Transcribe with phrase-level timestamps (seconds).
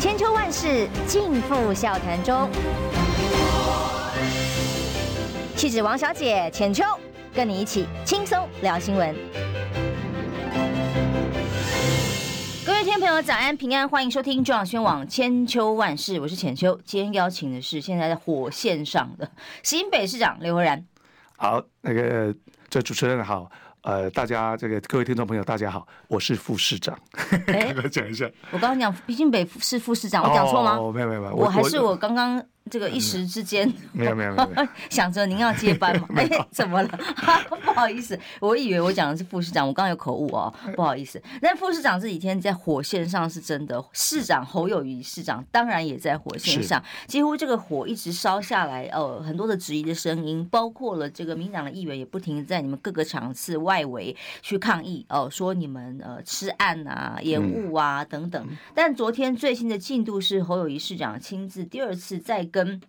[0.00, 2.50] 千秋万世尽付笑谈中。
[5.54, 6.82] 气质王小姐浅秋，
[7.34, 9.14] 跟你一起轻松聊新闻。
[12.64, 16.80] 各位听众朋友，早安平安，欢迎收听中广宣网千秋万世，我是浅秋。
[16.82, 19.30] 今天邀请的是现在在火线上的
[19.62, 20.82] 新北市长刘和然。
[21.36, 22.34] 好，那个
[22.70, 23.50] 这主持人好。
[23.82, 26.98] 呃，大家这个各位听众朋友，大家好，我是副市长。
[27.46, 30.76] 哎， 讲一下，我刚刚讲毕竟北是副市长，我讲错吗？
[30.78, 32.42] 哦，没有没有没有，我还是我刚刚。
[32.70, 36.06] 这个一时之间， 没有没有没有， 想着您要接班嘛？
[36.16, 36.88] 哎，怎么了？
[37.64, 41.20] 不好意思，我以为我讲的是副市长，我刚刚有口误哦，不好意思。
[41.42, 58.46] 但副市长这几天在火线上是真的，市长侯友谊市长当然也在火线上，几乎这个火一直烧下来，呃，很多的质疑的声音，包括了这个民党的议员也不停在你们各个场次外围去抗议，哦，说你们呃吃案啊、延误啊等等。
[58.74, 62.59] 但昨天最新的进度是侯友谊市长亲自第二次再跟。
[62.64, 62.80] 跟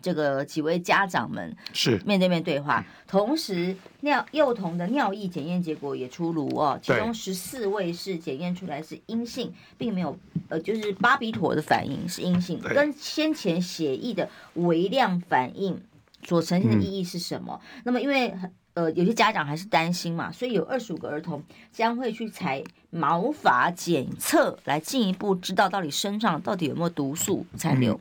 [0.00, 1.98] 这个几位家长们是。
[2.06, 15.80] 面对面对话，同时尿幼童的尿液检验结果也出炉哦，其中十四位是检验出来是阴性，并没有呃就是巴比妥的反应是阴性，跟先前血液的微量反应
[16.24, 17.60] 所呈现的意义是什么？
[17.84, 18.34] 那么因为
[18.74, 27.98] 呃有些家长还是担心嘛，所以有二十五个儿童将会去采毛发检测来进一步知道到底身上到底有没有毒素残留。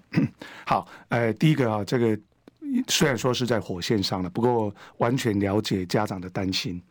[0.66, 2.17] 好，呃，第一个啊，这个
[2.88, 6.81] 虽然说是在火线上了，不过完全了解家长的担心。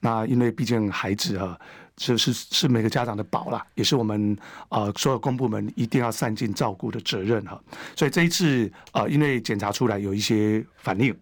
[0.00, 1.58] 那因为毕竟孩子啊，
[1.98, 4.36] 是是是每个家长的宝啦，也是我们、
[4.70, 7.60] 呃、所有公部门一定要善尽照顾的责任哈。
[7.94, 11.14] 所以这一次啊、呃，因为检查出来有一些反应，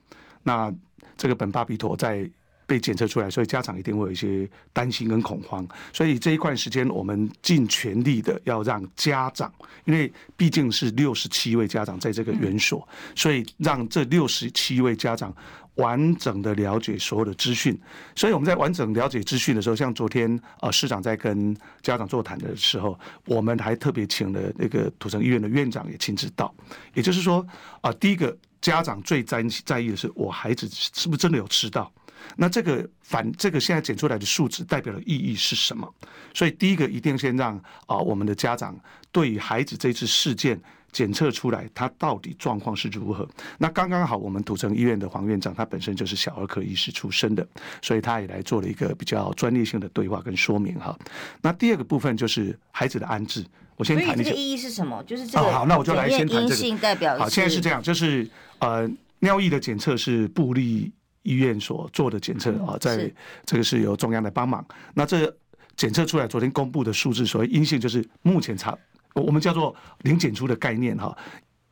[0.44, 0.72] 那
[1.18, 2.30] 这个苯巴比妥在。
[2.68, 5.66] 被检测出来，所以家长一定会有一些担心跟恐慌。
[5.90, 9.50] 所以这一块时间，我们尽全力的要让家长，
[9.86, 15.34] 因为毕竟是六十七位家长在这个园所，所以让这六十七位家长
[15.76, 17.74] 完整的了解所有的资讯。
[18.14, 26.54] 所以我们在完整了解资讯的时候，像昨天啊，市长在跟家长座谈的时候，我们还特别请了那个土城医院的院长也亲自到。
[26.92, 27.46] 也就是说
[27.80, 31.92] 啊，第一个家长最在在意的是，我孩子是不是真的有吃到。
[32.36, 35.88] 那这个反这个现在检出来的数值代表的意义是什么？
[36.34, 38.78] 所以第一个一定先让啊我们的家长
[39.12, 40.60] 对于孩子这次事件
[40.92, 43.28] 检测出来，他到底状况是如何。
[43.58, 47.46] 那刚刚好，我们土城医院的黄院长他本身就是小儿科医师出身的，
[47.82, 50.98] 所以他也来做了一个比较专业性的对话跟说明哈。
[51.42, 53.44] 那第二个部分就是孩子的安置，
[53.76, 54.30] 我先谈一下。
[54.30, 55.02] 这个意义是什么？
[55.04, 56.78] 就是这个好，那我就来先谈这个。
[56.78, 58.28] 代表好，现在是这样，就是
[58.58, 58.88] 呃
[59.20, 60.92] 尿液的检测是布利。
[61.24, 63.12] 医院所做的检测啊，在
[63.44, 64.64] 这个是由中央来帮忙。
[64.94, 65.30] 那这
[65.76, 68.74] 检测出来，昨天公布的数字，所谓阴性，就是目前查
[69.14, 71.16] 我们叫做零检出的概念哈。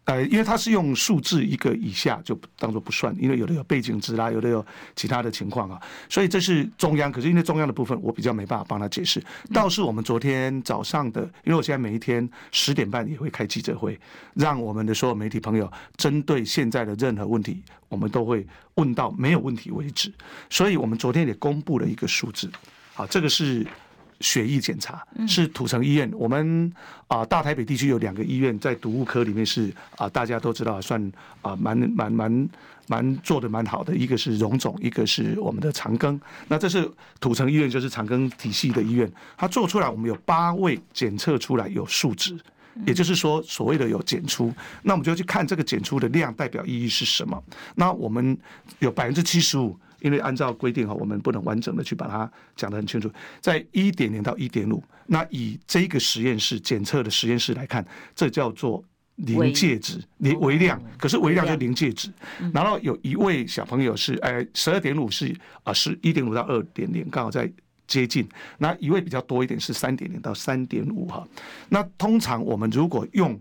[0.05, 4.65] 呃，因为它是用数字一个以下就当做不算，因为有的有背景值啦，有的有
[4.95, 7.11] 其他的情况啊，所以这是中央。
[7.11, 9.21] 可是因为中央的部分，我比较没办法帮他解释。
[9.53, 13.99] 倒是我们昨天早上的，因为我现在每一天十点半也会开记者会，
[14.35, 18.47] 让我们的所有媒体朋友针对现在的任何问题，我们都会
[18.77, 20.15] 问到没有问题为止。
[20.49, 22.49] 所以我们昨天也公布了一个数字，
[22.95, 23.67] 好，这个是。
[24.21, 26.73] 血液检查是土城医院，我们
[27.09, 31.01] 啊大台北地区有两个医院在毒物科里面是啊大家都知道算
[31.43, 32.49] 啊蛮蛮蛮
[32.89, 36.19] 蛮做的蛮好的，一个是荣总，一个是我们的长庚。
[36.49, 36.91] 那这是
[37.21, 42.39] 土城医院，就是长庚体系的医院，它做出来我们有八位检测出来有数值，
[42.87, 44.53] 也就是说所谓的有检出，
[44.83, 47.43] 那我们就去看这个检出的量代表意义是什么。
[47.75, 48.37] 那我们
[48.79, 49.79] 有百分之七十五。
[50.07, 53.11] 因为按照规定哈，我们不能完整的去把它讲得很清楚。
[53.41, 57.85] 在一点零到一点五，那以这个实验室检测的实验室来看，
[58.15, 58.85] 这叫做
[59.17, 60.81] 临界值，零微量。
[60.97, 62.09] 可是微量就临界值。
[62.55, 65.35] 然后有一位小朋友是，呃，十二点五是
[65.65, 67.53] 啊，是一点五到二点零，刚好在
[67.89, 68.29] 接近。
[68.59, 71.27] 那一位比较多一点是三点零到三点五哈。
[71.69, 73.37] 那通常我们如果用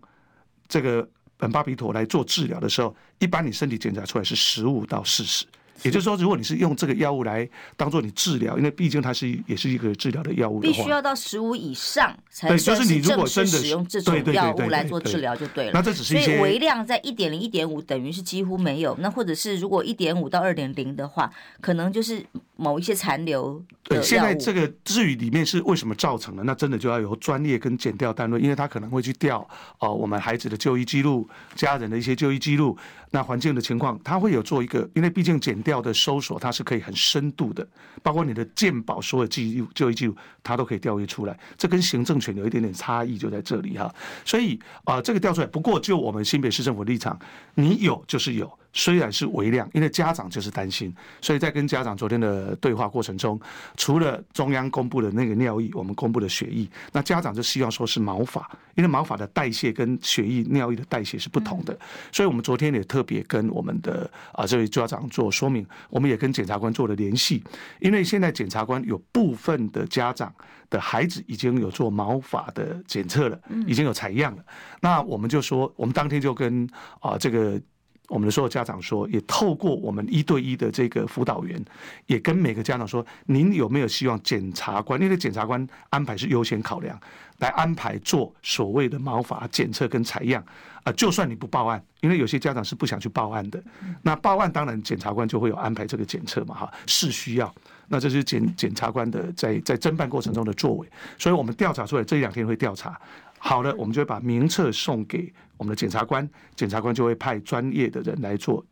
[0.67, 1.07] 这个
[1.37, 5.45] 苯巴比妥来做治疗的时候，一般你身体检查出来是十五到四十。
[5.83, 15.71] 也就是说，如果你是用这个药物来当做你治疗，因为毕竟它是也是一个治疗的药物的，必须要到十五以上才算是正式使用这种药物来做治疗就对了。
[15.73, 18.95] 那这只是一些，所以微量在一点零、一点五等于是几乎没有。
[19.01, 21.29] 那或者是如果一点五到二点零的话，
[21.59, 22.25] 可能就是
[22.55, 23.61] 某一些残留。
[23.83, 29.39] 对，现在这个至于里面是为什么造成的，那真的就要由专业跟检调单位，因为他可能会去调
[29.79, 32.77] 哦、呃，我们孩子的就医记录、家人的一些就医记录、
[33.11, 35.64] 那环境的情况，他会有做一个，因为毕竟检。
[35.65, 37.67] 调的搜索，它是可以很深度的，
[38.03, 41.37] 包括你的鉴宝所有记录、就医记录，它都可以调阅出来。
[41.57, 43.93] 这跟行政权有一点点差异，就在这里哈。
[44.23, 47.19] 所以啊、呃，这个调出来，不过就我们新北市政府立场，
[47.55, 48.47] 你有就是有。
[48.77, 53.39] 虽然是微量，因为家长就是担心，所以在跟家长昨天的对话过程中，
[53.77, 58.45] 除了中央公布的那个尿液，我们公布的血液，那家长就希望说是毛发，
[58.75, 61.75] 因为毛发的代谢跟血液、尿液的代谢是不同的，
[62.11, 67.41] 所以我们昨天也特别跟我们的啊这位家长做说明，我们也跟检察官做了联系，
[67.79, 70.33] 因为现在检察官有部分的家长
[70.69, 74.43] 的孩子已经有做毛发的检测了，已经有采样了，
[74.81, 76.69] 那我们就说，我们当天就跟
[76.99, 77.57] 啊这个。
[78.07, 81.63] 我们的所有家长说，也透过我们一对一的这个辅导员，
[82.05, 85.01] 也跟每个家长说，您有没有希望检察官？
[85.01, 86.99] 因为检察官安排是优先考量，
[87.39, 90.43] 来安排做所谓的毛发检测跟采样
[90.83, 90.91] 啊。
[90.91, 93.63] 就算你不报案，因为有些家长是不想去报案的，
[94.03, 97.53] 那报案当然检察官就会有安排这个检测嘛，哈，是需要。
[97.87, 100.87] 那这是检检察官的在在侦办过程中的作为，
[101.19, 102.99] 所以我们调查出来这两天会调查。
[103.47, 108.65] 好了，我们就会把名册送给我们的检察官，检察官就会派专业的人来做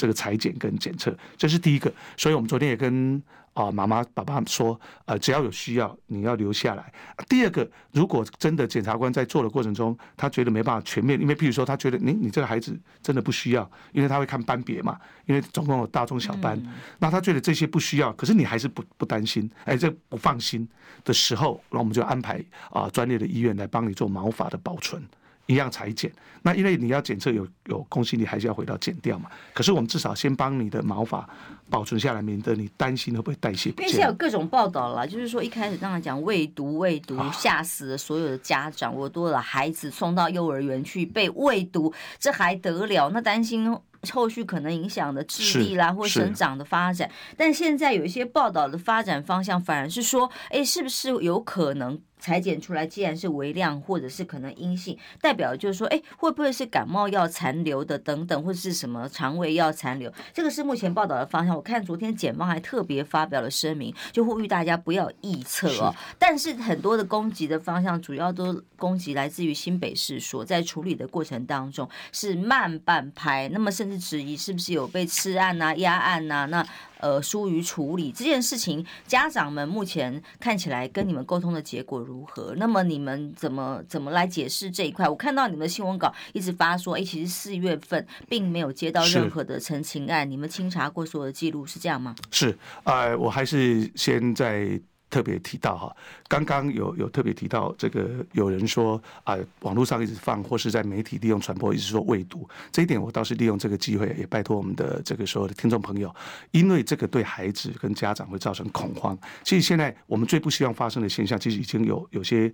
[0.00, 1.92] 这个裁剪跟检测，这是第一个。
[2.16, 3.22] 所以我们昨天也跟。
[3.52, 6.92] 啊，妈妈、爸爸说，呃，只要有需要，你要留下来。
[7.28, 16.56] 第二个，如果真的检察官在做的过程中，他觉得没办法全面，因为譬如说，他觉得你你这个孩子真的不需要，因为他会看班别嘛，因为总共有大中小班，
[17.00, 20.66] 那他觉得这些不需要，可是你还是不不担心，哎，这不放心
[21.04, 25.02] 的时候，那我们就安排啊专业的医院来帮你做毛发的保存。
[25.50, 26.10] 一样裁剪，
[26.42, 29.28] 那因为你要检测有有空隙，你，还是要回到剪掉嘛。
[29.52, 31.28] 可是我们至少先帮你的毛发
[31.68, 33.82] 保存下来，免得你担心会不会代谢不。
[33.82, 43.10] 因为现在有各种报道了，就是说一开始刚才讲喂毒喂毒吓死了所有的家长，我多了孩子送到幼儿园去被喂毒，这还得了？
[43.10, 43.76] 那担心
[44.12, 47.10] 后续可能影响的智力啦或生长的发展。
[47.36, 52.00] 但现在有一些报道的发展方向，反而是说，哎，是不是有可能？
[52.20, 60.12] 采检出来，既然是微量，或者是可能阴性，代表就是说，哎，会不会是感冒药残留的等等，或者是什么肠胃药残留？
[60.32, 61.56] 这个是目前报道的方向。
[61.56, 65.94] 我看昨天检方还特别发表了声明，就呼吁大家不要臆测哦。
[66.18, 76.46] 但是很多的攻击的方向，主要都攻击来自于新北市，所在处理的过程当中是慢半拍，那么甚至质疑是不是有被吃案呐、啊、压案呐、啊？
[76.46, 76.66] 那。
[77.00, 82.54] 呃，疏于处理这件事情，家长们目前看起来跟你们沟通的结果如何？
[82.56, 85.08] 那么你们怎么怎么来解释这一块？
[85.08, 92.14] 我看到你们的新闻稿一直发说，哎，其实四月份并没有接到任何的陈情案，你们清查过所有的记录是这样吗？
[92.30, 94.80] 是，呃，我还是先在。
[95.10, 95.94] 特别提到哈，
[96.28, 106.14] 刚刚有有特别提到这个，有人说啊，网络上一直放，或是在媒体利用传播，一直说喂毒，这一点我倒是利用这个机会，也拜托我们的这个所有的听众朋友，
[106.52, 109.18] 因为这个对孩子跟家长会造成恐慌。
[109.42, 112.52] 其实现在我们最不希望发生的现象，其实已经有有些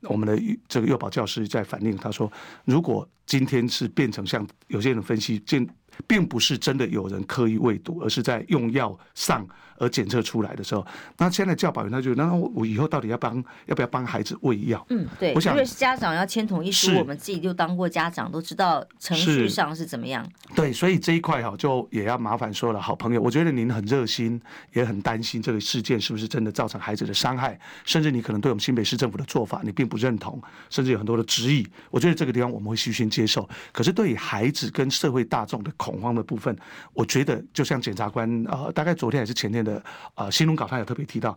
[0.00, 2.32] 我们的这个幼保教师在反映，他说，
[2.64, 5.68] 如果今天是变成像有些人分析，见
[6.06, 9.46] 并不是真的有人刻意喂毒，而是在用药上。
[9.78, 10.86] 而检测出来的时候，
[11.16, 14.84] 那现在教保员他就，那我以后到底要帮要不要帮孩子喂药？
[14.90, 20.28] 嗯，对，我想因为家长要签同意书，我们自己就当过家长，都知道程序上是怎么样。
[20.54, 24.40] 对，所以这一块哈，就也要麻烦说了，好朋友，我觉得您很热心，
[24.72, 30.40] 也很担心这个事件是不是真的造成孩子的伤害，甚至你可能对我们新北市政府的做法你并不认同，
[30.70, 31.66] 甚至有很多的质疑。
[31.90, 33.48] 我觉得这个地方我们会虚心接受。
[33.72, 36.56] 可是对于孩子跟社会大众的恐慌的部分，
[36.94, 39.74] 我觉得就像检察官呃，大概昨天还是前天的。
[39.74, 39.84] 的
[40.14, 41.36] 啊，新闻稿他有特别提到，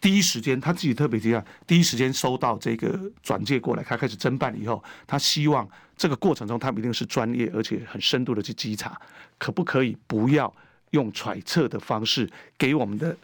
[0.00, 8.98] 第一时间他自己特别提到，第一时间收到这个转介过来，他开始侦办以后，他希望这个过程中他们一定是专业而且很深度的去稽查，
[9.36, 10.50] 可不可以不要
[10.92, 13.14] 用揣测的方式给我们的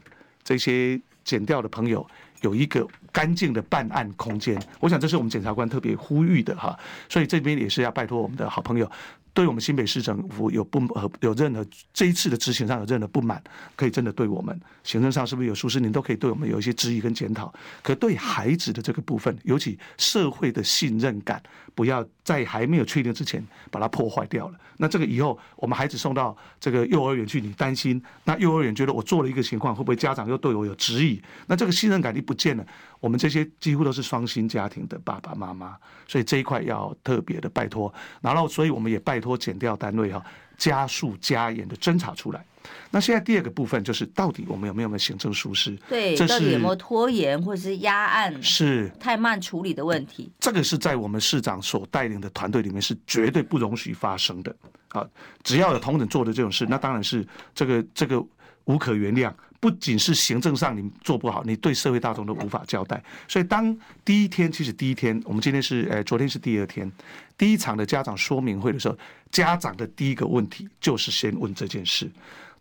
[0.44, 2.06] 这些检调的朋友
[2.42, 4.60] 有一个干净的办案空间？
[4.78, 8.90] 我想这是我们检察官特别呼吁的哈，所以这边也是要拜托我们的好朋友。
[9.37, 11.62] 对我们新北市政府有不和有任何
[11.93, 13.43] 这一次的执行上有任何不满，
[13.76, 17.52] 可以真的对我们行政上是不是有疏失，您都可以对我们有一些质疑跟检讨。
[17.83, 21.43] 可对孩子的这个部分，尤其社会的信任感，
[21.75, 24.59] 不要在还没有确定之前把它破坏掉了。
[24.78, 31.21] 那这个以后我们孩子送到这个幼儿园去，你担心那幼儿园觉得我做了一个情况，会不会家长又对我有质疑？
[31.47, 32.66] 那这个信任感一不见了。
[33.00, 35.76] 我们这些几乎都是双薪家庭的爸爸妈妈，
[36.09, 37.93] 所以这一块要特别的拜托。
[38.23, 39.25] 然后，所以我们也拜托。
[39.26, 40.25] 托减掉单位哈，
[40.56, 42.45] 加速加严的侦查出来。
[42.90, 45.76] 那现在第二个部分就是，到底我们有没有行政疏失？
[45.88, 48.42] 对，这是到底有没有拖延或者是压案？
[48.42, 50.30] 是太慢处理的问题。
[50.40, 54.54] 这个是在我们市长所带领的团队里面是绝对不容许发生的。
[54.88, 55.06] 啊，
[55.42, 58.25] 只要有同仁做的这种事，那当然是这个这个
[58.64, 59.33] 无可原谅。
[59.59, 63.02] 不仅是行政上你做不好，你对社会大众都无法交代。
[63.26, 66.90] 所以当第一天，其实第一天，我们今天是呃，昨天是第二天，
[67.38, 68.97] 第一场的家长说明会的时候，
[69.30, 72.11] 家长的第一个问题就是先问这件事。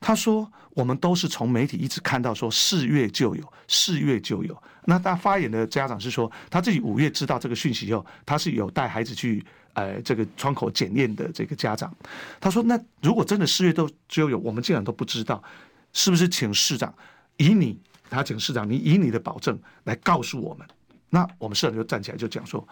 [0.02, 4.64] 他说：“我们都是从媒体一直看到说四月就有，四月就有。
[4.84, 9.44] 那他发言的家长是说，他自己五月知道这个讯息以后，他是有带孩子去
[9.74, 11.96] 呃这个窗口检验的这个家长。
[12.40, 15.42] 他说：那如果真的四月都就有，我们竟然都不知道。”
[15.98, 16.94] 是不是请市长
[17.38, 17.80] 以你，
[18.10, 20.68] 他请市长，你以你的保证来告诉我们？
[21.10, 22.68] 那我们市长就站起来就讲说，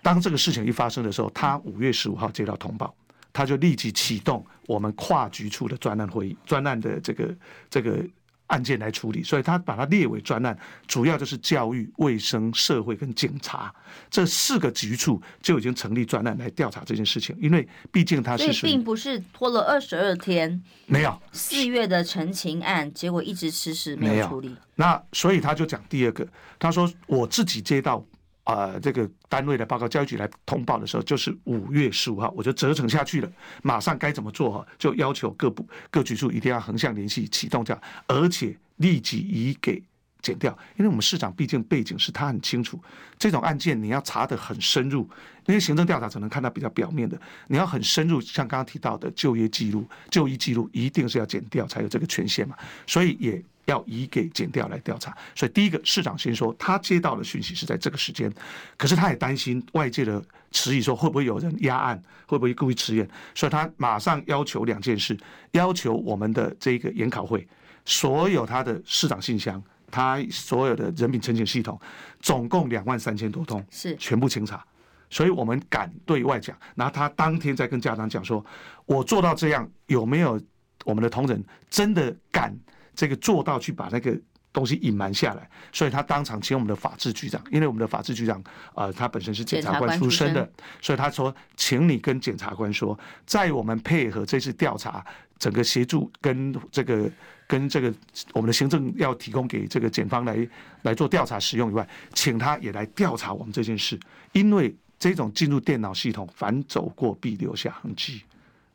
[0.00, 2.94] 当这个事情一发生的时候，他五月十五号接到通报，
[3.38, 7.34] 他就立即启动我们跨局处的专案会议，专案的这个
[7.70, 8.04] 这个。
[8.48, 13.70] 案件来处理，所以他把它列为专案，主要就是教育、卫生、社会跟警察
[14.08, 17.36] 这四个局处就已经成立专案来调查这件事情。
[17.38, 24.56] 因为毕竟他是所以并不是拖了二十二天，没有四月的陈情案，结果一直迟迟没有处理。
[24.76, 26.26] 那所以他就讲第二个，
[26.58, 28.02] 他说我自己接到。
[28.48, 33.30] 啊、呃，这个单位的报告，教育局来通报的时候，就是五月十五号，我就折成下去了，
[33.62, 39.82] 马上该怎么做哈，就要求各部各局处一定要横向联系，启动这样，而且立即移给
[40.22, 42.80] 减掉，因为我们市长毕竟背景是他很清楚，
[43.18, 45.02] 这种案件你要查得很深入，
[45.44, 53.44] 因为行政调查只能看到比较表面的，你要很深入，像刚刚提到的就业记录、就医记录，一定是要减掉才有这个权限嘛，所以也。
[53.68, 58.32] 要移给检调来调查，所以第一个市长先说他接到的讯息是在这个时间，
[58.78, 65.16] 可是他也担心外界的迟疑，说会不会有人压案，会不会故意迟延，所以他马上要求两件事，
[65.52, 67.46] 要求我们的这个研考会
[67.84, 71.78] 所有他的市长信箱，他所有的人品陈情系统，
[72.20, 73.94] 总共两万三千多通，是。
[73.96, 74.64] 全部清查，
[75.10, 78.42] 所以我们敢对外讲，然后他当天再跟家长讲说，
[78.86, 80.40] 我做到这样，有没有
[80.86, 82.58] 我们的同仁真的敢？
[82.98, 84.18] 这个做到去把那个
[84.52, 88.42] 东西隐瞒下来，所以他当场请我们的法制局长，因为我们的法制局长
[88.74, 90.50] 呃，他本身是检察官出身的，
[90.80, 95.06] 所以他说，请你跟检察官说，在我们配合这次调查，
[95.38, 97.08] 整个协助跟这个
[97.46, 97.94] 跟这个
[98.32, 100.48] 我们的行政要提供给这个检方来
[100.82, 103.96] 来做调查使用以外，请他也来调查我们这件事，
[104.32, 108.24] 因为这种进入电脑系统，反走过必留下痕迹。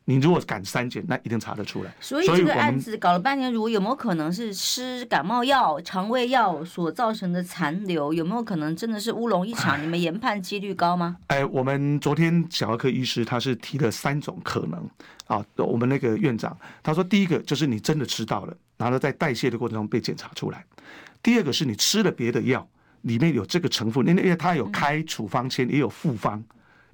[0.06, 1.94] 你如果敢删减，那一定查得出来。
[1.98, 8.12] 所以这个案子搞了半年，如果有没有可能是吃感冒药、肠胃药所造成的残留？
[8.12, 9.80] 有没有可能真的是乌龙一场？
[9.82, 11.16] 你们研判几率高吗？
[11.28, 14.86] 哎，我们昨天小儿科医师他是提了三种可能
[15.26, 15.42] 啊。
[15.56, 20.58] 我们那个院长他说，第一个就是你真的吃到了，然后在代谢的过程中被检查出来；
[21.22, 22.68] 第二个是你吃了别的药，
[23.00, 26.44] 里面有这个成分，因为因为他有开处方签，也有复方。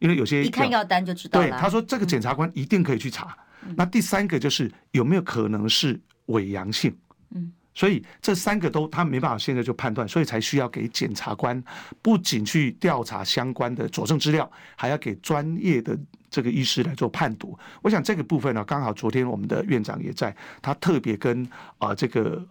[0.01, 1.47] 因为有些一看药单就知道了。
[1.47, 3.37] 对，他说这个检察官一定可以去查。
[3.63, 6.97] 嗯、那第三个就是有没有可能是伪阳性？
[7.35, 11.63] 嗯，所以这三个都他没办法现在就判断，所以才需要给检察官
[12.03, 15.97] 不仅去调查相关的佐证资料，还要给专业的
[16.31, 17.57] 这个医师来做判读。
[17.83, 21.45] 我想这个部分呢，刚好昨天我们的院长也在，他特别跟
[21.79, 22.43] 啊、呃、这个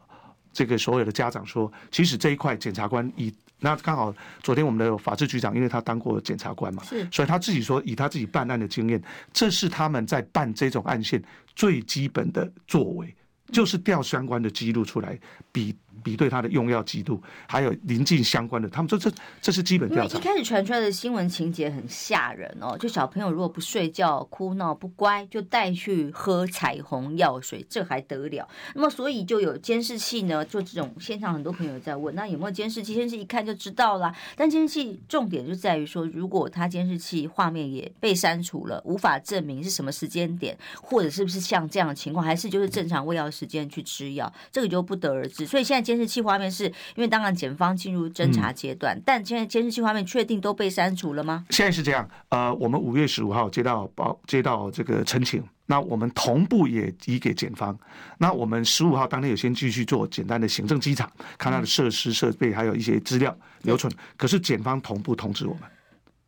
[0.54, 3.34] 这个所有的家长说，其实这一块检察官以。
[3.60, 9.02] 那刚好昨天我们的法制局长，因为他当过检察官嘛，是，所以他自己说，以他自己办案的经验，
[9.34, 11.22] 这是他们在办这种案件
[11.56, 13.14] 最基本的作为，
[13.52, 15.20] 就是调相关的记录出来
[15.52, 15.76] 比。
[16.04, 20.18] 比对他的用药记录，还有临近相关的，他们说这这是基本调查。
[20.18, 28.48] 一开始传出来的新闻情节很吓人哦，就小朋友如果不睡觉、哭闹不乖，就带去喝彩虹药水，这还得了？
[28.76, 32.94] 那么所以就有监视器呢，就这种现场很多朋友在问，那有没有监视器？
[32.94, 34.16] 监视器一看就知道啦。
[34.36, 45.46] 但监视器重点就在于说，如果他监视器画面也被删除了，无法证明是什么时间点，或者是不是像这样的情况，还是就是正常喂药时间去吃药，这个就不得而知。
[45.46, 45.89] 所以现在。
[45.90, 51.44] 监视器画面是因为当然检方进入侦查阶段，嗯、但现在监视器画面确定都被删除了吗？
[51.50, 57.76] 现在是这样，呃，我们五月十五号接到报，接到这个陈情，那我们同步也移给检方。
[58.20, 63.92] 那我们十五号当天有先继续做简单的行政稽查，看他的设施设备，还有一些资料留存。
[64.16, 65.64] 可是检方同步通知我们，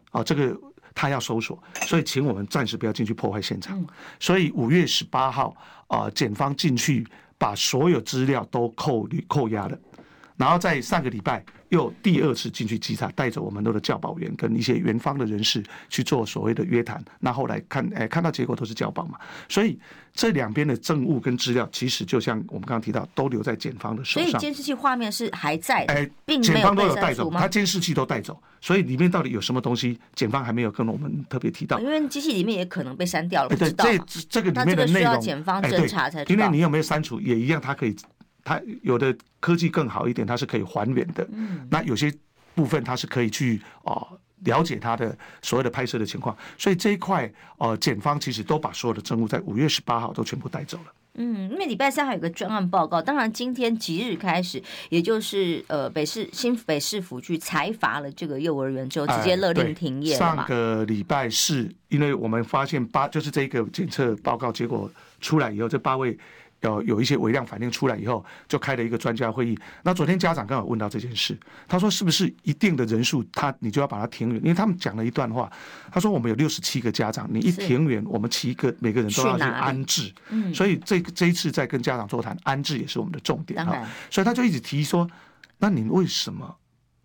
[0.10, 0.60] 啊，这个
[0.96, 3.80] 他要搜索，所以请我们暂时不要进去破坏现场。
[4.20, 7.06] 所以五月十八号啊，检方进去。
[7.42, 9.76] 把所有资料都扣扣押了，
[10.38, 17.04] 然后在上个礼拜又第二次进去稽查，带着我们的教保员跟一些元方的人士去做所谓的约谈。
[17.20, 19.18] 那后来看，哎，看到结果都是教保嘛。
[19.50, 19.80] 所以
[20.14, 24.30] 这两边的证物跟资料，其实就像我们刚刚提到，都留在检方的手上。
[24.30, 26.10] 所以监视器画面是还在的，哎，
[26.42, 28.42] 检方都有带走，他监视器都带走。
[28.60, 31.80] 所以里面到底有什么东西，检方还没有跟我们特别提到。
[31.80, 33.86] 因为机器里面也可能被删掉了，不知道。
[33.86, 33.98] 这
[34.30, 36.36] 这个里面的内容，检方侦查才知道。
[36.36, 37.96] 因为你有没有删除也一样，它可以。
[38.44, 41.24] 它有的科技更好一点，它是可以还原的。
[41.32, 42.12] 嗯，那有些
[42.56, 44.02] 部分它是可以去啊
[44.46, 50.94] 了解他的所有的拍摄的情况，所以这一块呃，检方其实都把所有的证物在五月十八号都全部带走了。
[51.16, 60.16] 嗯，因为礼拜三还有个专案报告，当然今天即日开始，也就是呃北市新北市府去裁罚了这个幼儿园之后，直接勒令停业。
[60.16, 66.18] 上个礼拜四，因为我们发现八就是这个检测报告结果出来以后，这八位。
[66.62, 69.58] 要有一些微量反应出来以后，就开了一个专家会议。
[69.84, 71.38] 那昨天家长刚好问到这件事，
[71.68, 74.38] 他说是不是一定的人数，他你就要把它停园？
[74.42, 75.52] 因为他们讲了一段话，
[75.92, 80.14] 他说我们有六十七个家长，你一停园，我们七个每个人都要去安置。
[80.30, 83.88] 嗯，所以这这一次在跟家长座谈，安置也是我们的重点哈。
[84.10, 85.10] 所以他就一直提说，
[85.58, 86.56] 那你为什么？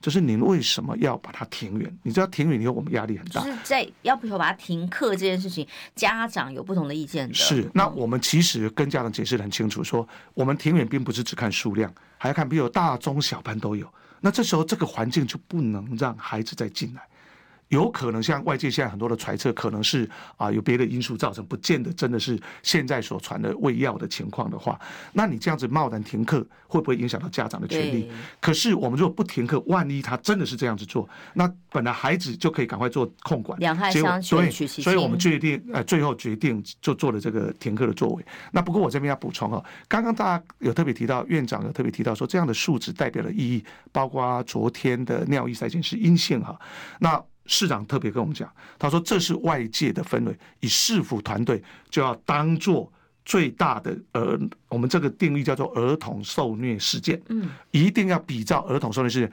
[0.06, 1.98] 就是您为什么要把它停远？
[2.04, 3.42] 你知道停远以后我们压力很大。
[3.42, 7.34] 就是在要不要把它停课这件事情，家长有不同的意见的。
[7.34, 13.92] 是，那我们其实跟家长解释得很清楚，说我们停远并不是只看数量，还要看比如大中小班都有。
[14.20, 17.02] 那这时候这个环境就不能让孩子再进来。
[17.68, 24.78] 有可能像外界现在很多的揣测，可能是啊有别的因素造成，不见得真的是现在所传的喂药的情况的话，
[25.12, 28.10] 那你这样子贸然停课，会不会影响到家长的权利？
[28.40, 34.84] 可是我们如果不停课，万一他真的是这样子做，那本来孩子就可以赶快做控管，两害相权取其轻。
[34.84, 38.24] 所以我们决定呃最后决定就做了这个停课的作为。
[38.52, 46.56] 那不过我这边要补充哦，刚刚大家有特别提到，院长有特别提到说，这样的数值代表的意义，包括昨天的尿液筛检是阴性哈，
[47.00, 47.20] 那。
[47.46, 52.90] 市长特别跟我们讲，他说这是外界的氛围，以市府团队就要当做
[53.24, 54.38] 最大的儿，
[54.68, 59.32] 我们这个定义叫做儿童受虐事件，嗯，一定要比照儿童受虐事件。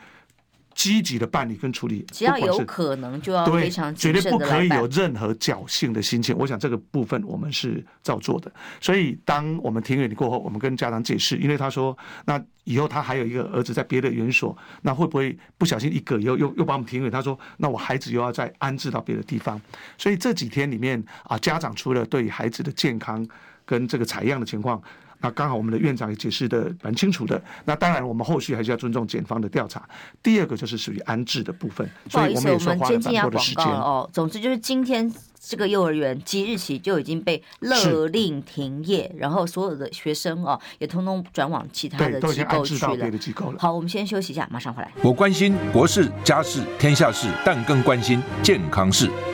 [0.75, 6.35] 积极的办理跟处理，只要有可能就要非常绝对不可以有任何侥幸的心情。
[6.37, 8.51] 我想这个部分我们是照做的。
[8.81, 17.11] 所以当我们停园过后，我们跟家长解释，因为他说，那以后他还有一个儿子在别的园所，那会不会不小心一个又又又把我们停园？
[17.11, 19.61] 他说，那我孩子又要再安置到别的地方。
[19.97, 23.25] 所以这几天里面啊，家长除了对孩子的健康
[23.65, 24.81] 跟这个采样的情况。
[25.23, 27.41] 那刚好我们的院长也解释的蛮清楚的。
[27.63, 29.81] 那当然，我们后续还是要尊重检方的调查。
[30.21, 34.07] 第二个就是属于安置的部分，所以我们也说花了蛮多的时间哦。
[34.11, 35.09] 总之就是今天
[35.39, 43.55] 这个幼儿园即日起就已经被勒令停业，然后所有的学生哦也通通转往其他的机构去了。
[43.57, 44.91] 好，我们先休息一下，马上回来。
[45.01, 49.09] 我关心国事、家事、天下事，但更关心健康事。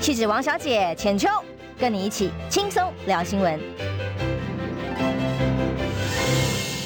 [0.00, 1.28] 气质王小姐浅秋，
[1.78, 3.58] 跟你一起轻松聊新闻。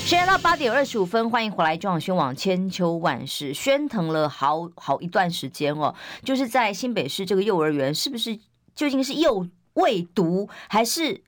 [0.05, 8.39] 时间到八点二十五分，欢迎回来，中广宣网千秋万世喧腾了好好一段时间哦，就是在新北市这个幼儿园，是不是
[8.75, 11.23] 究竟是幼未读还是？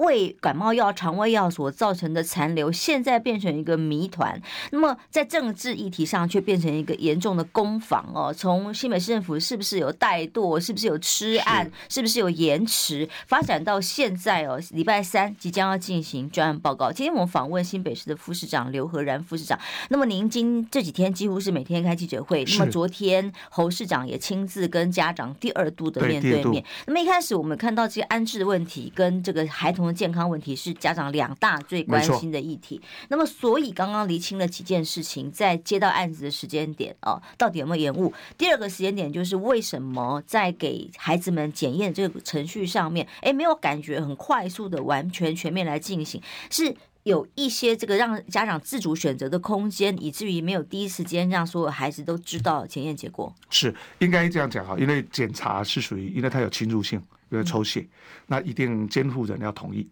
[0.00, 4.40] 为感冒药、肠胃药所造成的残留，现在变成一个谜团。
[4.72, 8.32] 那么在政治议题上，却变成一个严重的攻防哦。
[8.32, 16.90] 从新北市政府是不是有怠惰，是不是有吃案，是不是有延迟，发展到现在哦，礼拜三即将要进行专案报告。
[16.90, 19.58] 今天我们访问新北市的副市长刘和然副市长。
[19.90, 22.42] 那么您今这几天几乎是每天开记者会。
[22.44, 26.64] 那么昨天侯市长也亲自跟家长第二度的面对面。
[26.86, 29.89] 那么一开始我们看到这些安置的问题跟这个孩童。
[29.94, 32.80] 健康问题是家长两大最关心的议题。
[33.08, 38.12] 那么，所以刚刚厘清了几件事情，在接到案子的时间点哦，到底有没有延误？
[38.36, 53.34] 第二个时间点就是为什么在给孩子们检验这个程序上面，哎，没有感觉很快速的完全全面来进行，是有一些这个让家长自主选择的空间，以至于没有第一时间让所有孩子都知道检验结果。
[53.48, 57.02] 是应该这样讲哈，因为检查是属于，因为它有侵入性。
[57.30, 57.86] 因为抽血，
[58.26, 59.88] 那一定监护人要同意，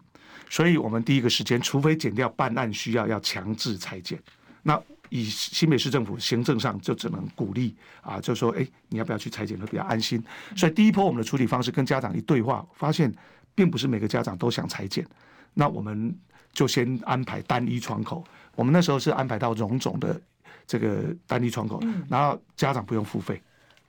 [0.49, 4.19] 所以我们第一个时间，除非减掉办案需要，要强制裁剪。
[4.61, 10.23] 那以新北市政府行政上就只能鼓励啊，就说哎，你要不要去裁剪会比较安心。
[10.55, 13.11] 所以第一波我们的处理方式跟家长一对话，发现
[13.55, 15.07] 并不是每个家长都想裁剪，
[15.53, 16.15] 那我们
[16.51, 18.23] 就先安排单一窗口。
[18.55, 20.21] 我们那时候是安排到荣总的
[20.67, 23.41] 这个单一窗口，然后家长不用付费。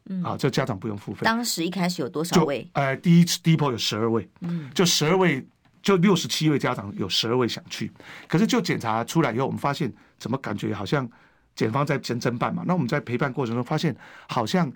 [0.07, 1.21] 嗯，啊，这家长不用付费。
[1.25, 2.69] 当时一开始有多少位？
[2.73, 5.47] 呃，第一次第一波有十二位，嗯，就十二位，
[5.83, 7.91] 就六十七位家长有十二位想去，
[8.27, 11.09] 可是就检查出来以后，我们发现怎么感觉好像
[11.55, 12.65] 检方在先侦办嘛？
[12.67, 13.95] 那我们在陪伴过程中发现，
[14.29, 14.73] 好像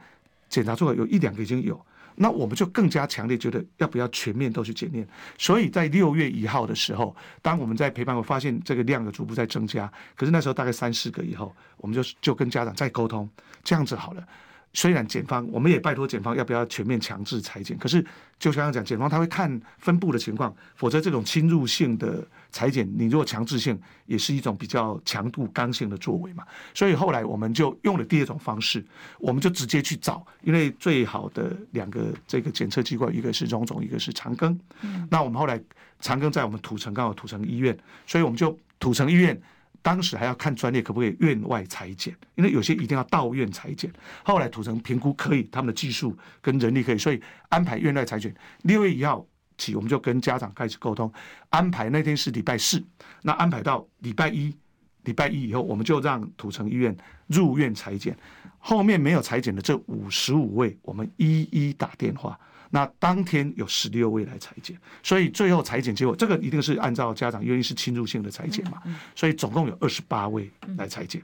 [0.48, 1.84] 检查出来有一两个已经有，
[2.16, 5.06] 那我们就更加强烈觉得要不要全面都去检验？
[5.36, 13.28] 所以在六月一号的时候，当我们在陪伴，我发现这个量的逐步在增加，可是那时候大概三四个以后，我们就就跟家长再沟通，
[13.64, 14.24] 这样子好了。
[14.74, 18.04] 虽然检方，我们也拜托检方要不要全面强制裁检，可是
[18.40, 26.44] 就像刚刚讲，检方他会看分布的情况，否则这种侵入性的裁检，你如果强制性，也是一种比较强度刚性的作为嘛。
[26.74, 28.84] 所以后来我们就用了第二种方式，
[29.20, 34.58] 我们就直接去找，因为最好的两个这个检测机构，一个是荣总，一个是长庚。
[35.08, 35.58] 那我们后来
[36.00, 39.40] 长庚在我们土城刚好土城医院，所以我们就土城医院。
[39.84, 43.92] 当时还要看专业可不可以院外裁剪，因为有些一定要到院裁剪。
[44.22, 47.20] 后来土城评估可以，他们的技术跟人力可以，所以
[47.50, 48.34] 安排院外裁剪。
[48.62, 49.26] 六月一号
[49.58, 51.12] 起，我们就跟家长开始沟通，
[51.50, 52.82] 安排那天是礼拜四，
[53.20, 54.56] 那安排到礼拜一，
[55.02, 58.16] 礼拜一以后，我们就让土城医院入院裁剪。
[58.58, 62.40] 后面没有裁剪的这五十五位，我们一一打电话。
[62.74, 68.82] 那当天有十六位来裁剪，所以最后裁剪结果，这个一定是按照家长因为是侵入性的裁剪嘛，
[69.14, 71.22] 所以总共有二十八位来裁剪。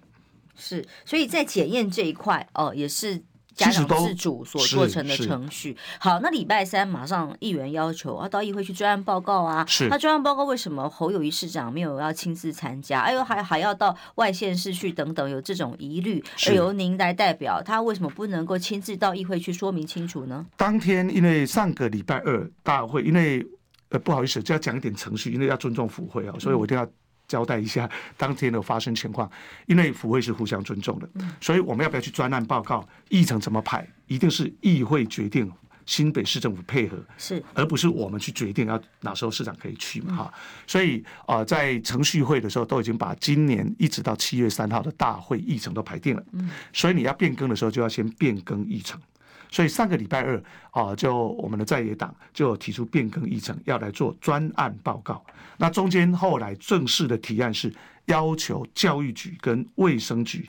[0.55, 3.21] 是，所以在检验这一块哦，也是。
[3.55, 5.77] 家长自主所做成的程序。
[5.99, 9.65] 好，那礼拜三马上议员要求啊，到议会去专案报告啊。
[9.67, 9.89] 是。
[9.89, 13.01] 那专案报告为什么侯友谊市长没有要亲自参加？
[13.01, 20.47] 哎呦，还还要到外县市去等等，有这种疑虑，而由您来代表，他为什么不能够亲自到议会去说明清楚呢？
[20.57, 23.47] 当天因为上个礼拜二大会，因为
[23.91, 26.89] 呃不好意思，就要讲一点程序，因为要尊重府会啊，所以我一定要。
[27.31, 29.31] 交代一下当天的发生情况，
[29.67, 31.09] 因为府会是互相尊重的，
[31.41, 32.85] 所以我们要不要去专案报告？
[33.09, 33.87] 议程怎么排？
[34.09, 35.49] 一定是议会决定，
[35.87, 40.17] 新北市政府配合，是，而不是我们去决定要哪时候市长可以去嘛？
[40.17, 40.35] 哈，
[40.67, 46.25] 所以啊，在程序会的时候都已经把今年一直到七月三号的大会议程都排定了，
[46.73, 49.01] 所以你要变更的时候就要先变更议程。
[49.51, 55.25] 所以上个礼拜二啊，就我们的在野党就提出变更议程，要来做专案报告。
[55.57, 57.73] 那中间后来正式的提案是
[58.07, 60.49] 要求教育局跟卫生局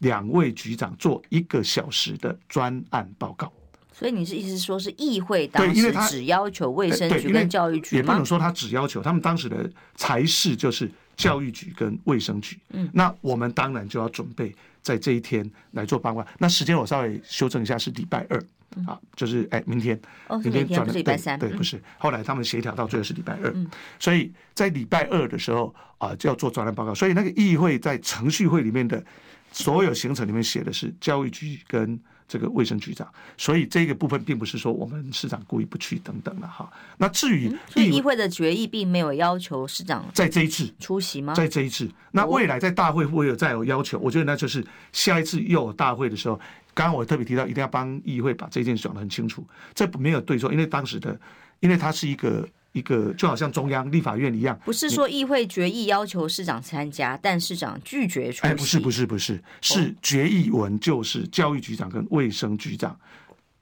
[0.00, 3.50] 两位局长做一个小时的专案报告。
[3.92, 7.96] 所以你是意思说是议会当时只要求卫生局跟教育局？
[7.96, 12.58] 也不能说他只要求，他们当时的才是就是教育局跟卫生局。
[12.70, 14.54] 嗯，那我们当然就要准备。
[14.82, 18.38] 在这一天来做八卦，那时间我稍微修正一下，是礼拜二，
[18.86, 19.98] 啊，就是哎，明天，
[20.42, 23.54] 明天转了礼拜三，对，不是，后来他们协调到最后是礼拜二，
[23.98, 29.02] 所以在礼拜二的时候啊，就要做专栏报告，所以那个议会在程序会里面的
[29.52, 31.98] 所有行程里面写的是教育局跟。
[32.28, 33.06] 这个卫生局长，
[33.36, 36.70] 所以这个部分并不是说我们市长故意不去等等了哈。
[36.98, 41.34] 那至于议、嗯、所以议会的决议并没有要求市长在这一次出席吗？
[41.34, 46.36] 在这一次，那未来在大会会有再有要求，我觉得那就是下一次又有大会的时候，
[46.74, 51.18] 刚刚我特别提到一定要帮议会把这件事讲得很清楚，这没有对错，因为当时的，
[51.60, 52.48] 因为它是一个。
[52.72, 58.48] 一个就好像中央立法院一样，不是说议会决议要求市长参加，但市长拒绝出席。
[58.48, 62.98] 哎，不是不是不是，是决议文就是教育局长跟卫生局长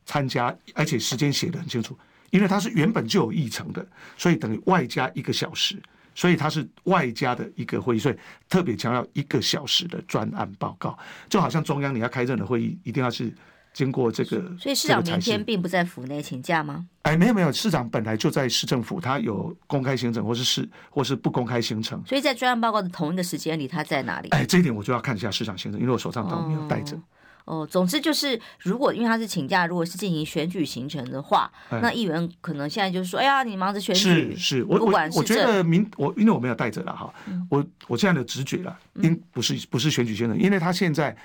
[0.06, 1.98] 参加，而且时间写得很清楚，
[2.30, 3.84] 因为他是原本就有议程的，
[4.16, 5.76] 所以等于外加一个小时，
[6.14, 8.16] 所以他是外加的一个会议，所以
[8.48, 10.96] 特别强调一个小时的专案报告，
[11.28, 13.32] 就好像中央你要开任何会议，一定要是。
[13.72, 16.86] 经过这个，所以市长明天并不在府内请假吗？
[17.02, 22.02] 哎，没有没有，市长本来就在市政府，他有公开行程，或是是或是不公开行程。
[22.04, 24.28] 所以在专案报告的同一个时间里，他在哪里？
[24.30, 26.98] 哎，这一点我就要看一下市长行程，因为我手上都没有带着。
[27.44, 41.16] 哦，总之就是，如果因为他是请假，如果是进行选举行程的话，哎、那议员可能现在就是说，哎呀，你忙着选举，是是，我我我觉得明我因为我没有带着了哈，嗯、我我现在的直觉了，因不是不是选举行程，因为他现在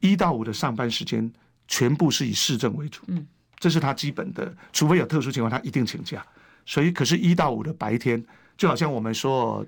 [0.00, 1.32] 一到五的上班时间。
[1.72, 3.26] 全部是以市政为主，嗯，
[3.58, 6.22] 这是他基本的，除非有特殊情况，他一定请假。
[6.66, 8.22] 所以，可是，一到五的白天，
[8.58, 9.64] 就好像我们说，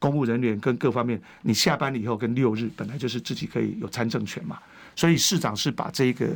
[0.00, 4.58] 公务人员跟各方面，你下班以后跟六日本来就是自己可以有参政权嘛。
[4.96, 6.28] 所以，市长是把这个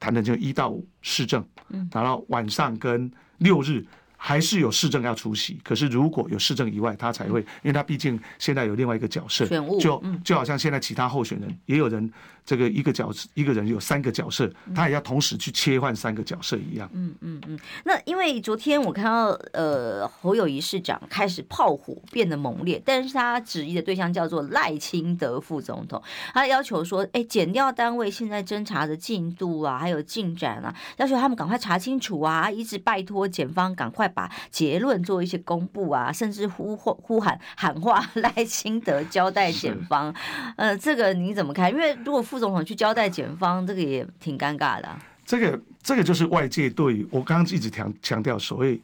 [0.00, 3.08] 谈的就一到五市政，嗯，然后晚上跟
[3.38, 3.86] 六日
[4.16, 9.46] 还是有市政要出席，可是如果有市政以外，他才会，因为他毕竟现在有另外一个角色，
[9.78, 12.12] 就就好像现在其他候选人也有人
[12.44, 16.90] 这个一个角色一个人有三个角色，他也要同时去切换三个角色一样。
[16.92, 17.58] 嗯嗯嗯。
[17.84, 26.02] 那因为昨天我看到呃侯友谊市长开始炮火变得猛烈，但是他质疑的对象叫做赖清德副总统，
[26.34, 34.10] 他要求说，哎，减掉单位现在侦查的进度啊，还有进展啊，要求他们赶快查清楚啊，一直拜托检方赶快。
[34.12, 40.12] 把结论做一些公布啊，甚至呼呼呼喊喊话赖清德交代检方，
[40.56, 41.70] 呃，这个你怎么看？
[41.70, 44.88] 因为如果副总统去交代检方，这个也挺尴尬的。
[45.26, 48.80] 这个这个就是外界对我刚刚一直强强调所谓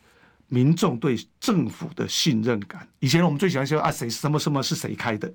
[0.48, 2.84] 民众对政府的信任感。
[2.98, 5.32] 以前我们最喜欢说啊，谁什么什么是谁开的？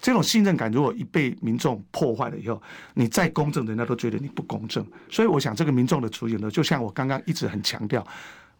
[0.00, 2.62] 这种信任感如果一被民众破坏了以后，
[2.94, 4.82] 你再公正，人家都觉得你不公正。
[5.10, 8.02] 所以我想，这个民众的处境呢，就像我刚刚一直很强调。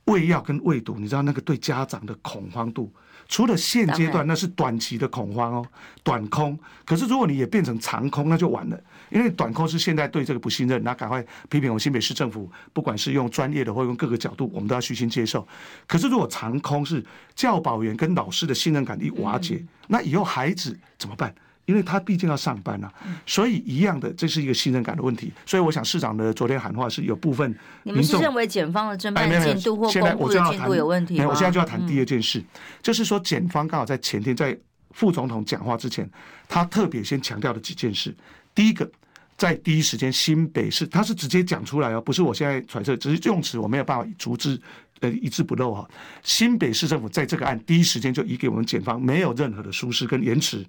[0.05, 2.93] 喂药跟喂毒，你知道那个对家长的恐慌度，
[3.31, 5.67] 除了现阶段那是短期的恐慌哦，
[6.03, 6.59] 短空。
[6.85, 8.79] 可是如果你也变成长空，那就完了。
[9.09, 15.47] 因为短空是现在对这个不信任，那赶快批评我们新北市政府，不管是用专业的或用各个角度，我们都要虚心接受。
[15.87, 17.05] 可是如果长空是
[17.37, 21.33] 教保员跟老师的信任感一瓦解，那以后孩子怎么办？
[21.67, 22.93] 因为他毕竟要上班啊，
[23.27, 25.33] 所以一样的，这是一个信任感的问题。
[25.47, 32.43] 所以我想市长的昨天喊话是有部分，你们是认为检方的侦办进度或公布的进度有问题我现在就要谈第二件事，
[32.83, 34.59] 就是说检方刚好在前天在
[34.91, 36.11] 副总统讲话之前，
[36.49, 38.13] 他特别先强调了几件事。
[38.53, 38.91] 第一个，
[39.39, 44.61] 在第一时间新北市他是直接讲出来哦，不是我现在揣测，只是用词我没有办法逐字
[44.99, 45.89] 呃一字不漏哈。
[46.25, 50.67] 新北市政府在这个案第一时间就移给我们检方，没有任何的疏失跟延迟。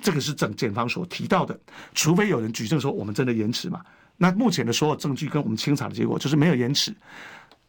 [0.00, 1.58] 这个是整检方所提到的，
[1.94, 3.82] 除非有人举证说我们真的延迟嘛？
[4.16, 6.94] 那目前的所有证据跟我们清查的结果就是没有延迟。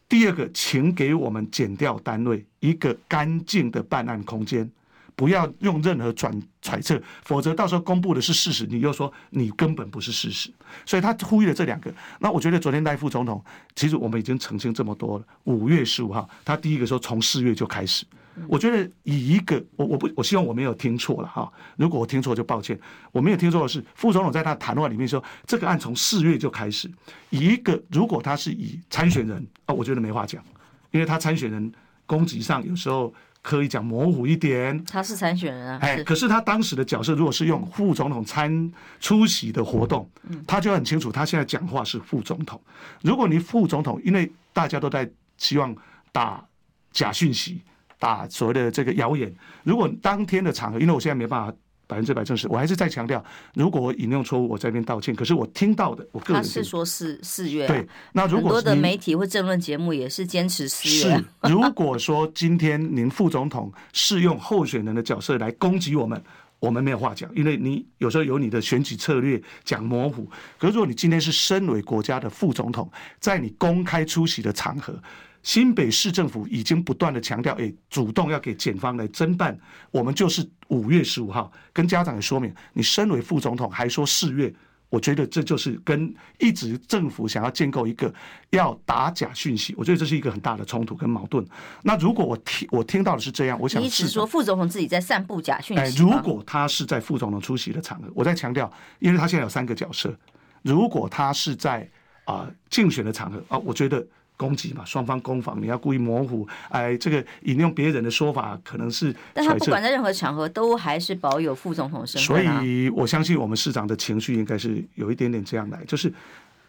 [0.08, 4.68] 第二个，请给我们检调单位一个干净的办案空间，
[5.14, 10.52] 不要用任何转揣测，否则到时候公布的是事实，你又说你根本不是事实。
[10.84, 11.94] 所以他呼吁了这两个。
[12.18, 13.40] 那我觉得昨天赖副总统，
[13.76, 15.24] 其实我们已经澄清这么多了。
[15.44, 18.04] 五月十五号，他第一个说从四月就开始。
[18.48, 22.78] 我觉得以一个我我不我希望我没有听错了哈，如果我听错就抱歉。
[23.12, 26.90] 我没有听错的是副总统在他谈话里面说，这个案从四月就开始。
[27.30, 30.42] 以一个如果他是以参选人啊，我觉得没话讲，
[30.90, 31.72] 因为他参选人
[32.06, 34.82] 攻击上有时候可以讲模糊一点。
[34.84, 40.08] 他是参选人啊，哎，可是他当时的角色如果是用副总统参出席的活动，
[40.46, 42.60] 他就很清楚，他现在讲话是副总统。
[43.02, 45.74] 如果你副总统，因为大家都在希望
[46.12, 46.44] 打
[46.92, 47.60] 假讯息。
[48.00, 49.32] 打所谓的这个谣言，
[49.62, 51.54] 如果当天的场合，因为我现在没办法
[51.86, 53.22] 百分之百证实，我还是再强调，
[53.54, 55.14] 如果我引用错误，我在这边道歉。
[55.14, 61.24] 可是我听到的，我个人他是说四四月、啊，对，那如果很多的媒体或政论节目也是坚持四月、啊。
[61.44, 66.22] 是，如果说今天您副总统是用候选人的角色来攻击我们，
[66.58, 70.26] 我们没有话讲，因为你有时候有你的选举策略讲模糊。
[70.58, 74.98] 可是如果你今天是身为国家的副总统，在你公开出席的场合。
[75.42, 79.58] 新北市政府已经不断的强调，哎，主动要给检方来侦办。
[79.90, 84.52] 我们就是五月十五号跟家长也说明，你身为副总统还说四月，
[84.90, 88.12] 我觉得这就是跟一直政府想要建构一个
[88.50, 91.42] 要打假讯息，我觉得这是一个很大的冲突跟矛盾。
[91.82, 95.82] 那如果我听我听到的是这样，我想你只说副总统自己在散布假讯息？
[95.82, 100.14] 哎，如果他是在副总统出席的场合，我在强调，因为他现在有三个角色，
[100.62, 101.88] 如果他是在
[102.24, 104.06] 啊竞选的场合啊，我觉得。
[104.40, 109.14] 攻击嘛，双方攻防，你要故意模糊，哎，这个引用别人的说法，可能是。
[109.34, 112.56] 但他不管在任何场合，都还是保有副总统身份啊。
[112.56, 116.10] 所以我相信我们市长的情绪应该是有一点点这样来，就是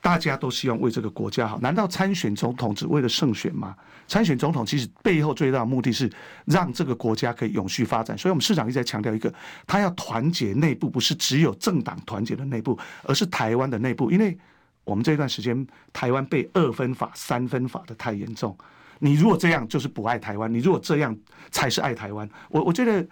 [0.01, 1.57] 大家都希望为这个国家好。
[1.61, 3.73] 难道参选总统只为了胜选吗？
[4.05, 6.11] 参选总统其实背后最大的目的是
[6.43, 8.17] 让这个国家可以永续发展。
[8.17, 9.33] 所以我们市长一直在强调一个，
[9.65, 14.37] 他要团结内部，不是只有政党团结的内部，而是台湾的内部，因为。
[14.83, 18.55] 我们这段时间，台湾被二分法、三分法的太严重。
[18.99, 21.15] 你如果这样，就是不爱台湾；你如果这样，
[21.49, 22.29] 才是爱台湾。
[22.49, 23.03] 我我觉得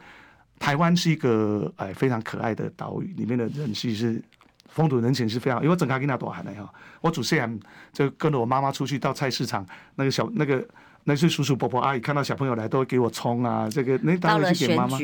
[0.59, 4.21] 台湾是一个哎非常可爱的岛屿，里面的人其实
[4.67, 5.59] 风土人情是非常。
[5.61, 7.59] 因为我整个跟他多寒的哈，我主持人
[7.91, 10.63] 就跟着我妈妈出去到菜市场，那个小那个
[11.05, 14.97] 那些叔叔伯伯阿姨看到小朋友来，都会给我葱啊，这个那当然是给妈妈。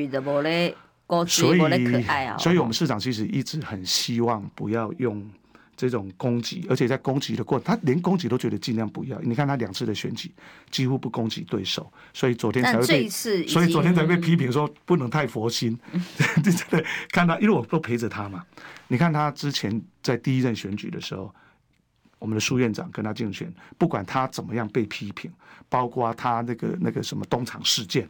[1.25, 1.56] 所
[2.36, 5.28] 以，所以我们市长其实一直很希望不要用。
[5.78, 9.20] 这种攻击，而且在攻击的过程，他连攻击都觉得尽量不要。
[9.22, 10.32] 你看他两次的选举
[10.72, 15.78] 几乎不攻击对手，所以昨天才会被，所以昨天才被批评说不能太佛心。
[16.44, 18.44] 真的看他，因为我都陪着他嘛。
[18.88, 21.34] 你看他之前在第一任选举的时候，
[22.20, 25.32] 我们的苏院长跟他竞选，不管他怎么样被批评，
[25.68, 28.08] 包括他那个那个什么东厂事件，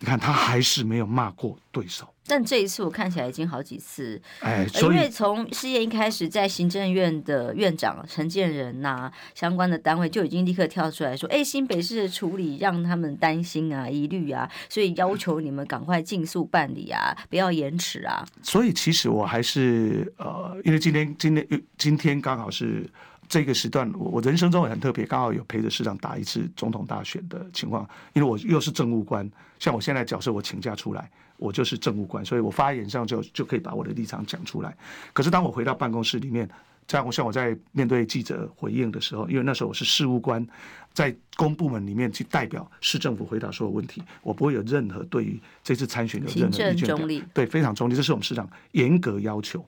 [0.00, 2.08] 你看他还是没有骂过对手。
[2.30, 18.22] 但这一次我看起来已经好几次，哎，因为从事业一开始，在行政院的院长陈建仁呐、啊，相关的单位就已经立刻跳出来说，哎，新北市的处理让他们担心啊、疑虑啊，所以要求你们赶快尽速办理啊，不要延迟啊。
[18.42, 22.86] 所以其实我还是呃，因为今天今天今天刚好是
[23.28, 31.10] 这个时段，我我人生中也很特别，刚好有陪着市长打一次总统大选的情况，因为我又是政务官，像我现在角色，我请假出来。
[31.36, 34.76] 我就是政务官，所以我发言上就就可以把我的立场讲出来。
[35.12, 36.50] 可是当我回到办公室里面，
[36.84, 40.44] 这样我像我在面对记者回应的时候，因为那时候我是事务官，
[40.92, 46.88] 在公部门里面去代表市政府回答所有问题，我不会有任何对于这次参选有任何意见。
[46.88, 49.64] 中立，对，非常中立，这是我们市长严格要求。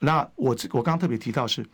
[0.00, 1.64] 那我我刚刚特别提到是。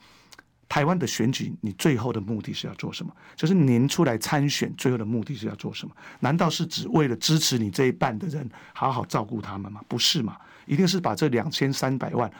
[0.68, 3.14] 台湾的选举，你最后的目的是要做什么？
[3.36, 5.94] 就是您出来参选，最后的目的是要做什么？
[6.20, 9.80] 难道是只为了支持你这一半的人，好好照顾他们吗？
[9.86, 10.36] 不是嘛？
[10.66, 12.30] 一定是把这两千三百万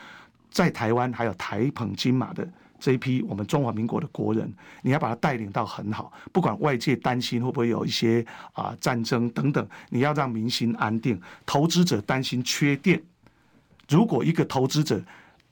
[0.51, 2.49] 在台湾还有台澎金马的
[2.81, 6.13] 这一批我们中华民国的国人，你要把他带领到很好。
[6.33, 11.21] 不管外界担心会不会有一些啊、战争等等，你要让民心安定。
[11.45, 13.01] 投资者担心缺电，
[13.89, 15.01] 如果一个投资者。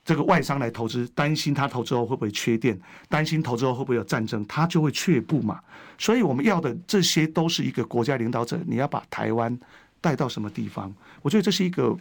[0.05, 5.61] 这个外商来投资，担心他投资后会不会缺电，担心投资后会不会有战争，他就会却步嘛。
[5.97, 9.57] 所以我们要的这些都是一个国家领导者，你要把台湾
[10.01, 10.93] 带到什么地方？
[11.21, 11.97] 我觉得这是一个，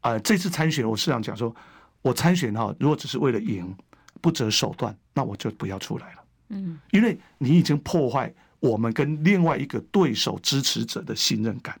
[0.00, 1.54] 啊、呃，这次参选，我市长讲说，
[2.02, 3.74] 我参选哈，如果只是为了赢，
[4.20, 6.24] 不择手段，那我就不要出来了。
[6.50, 11.80] 嗯，因为你已经破坏我们跟另外一个对手支持者的信任感。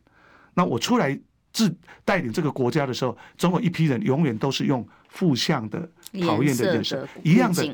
[0.54, 1.18] 那我出来
[1.52, 4.86] 自带领这个国家的时候，总有一批人永远都是用。
[5.14, 5.88] 负向的、
[6.22, 7.64] 讨厌的眼神，一样的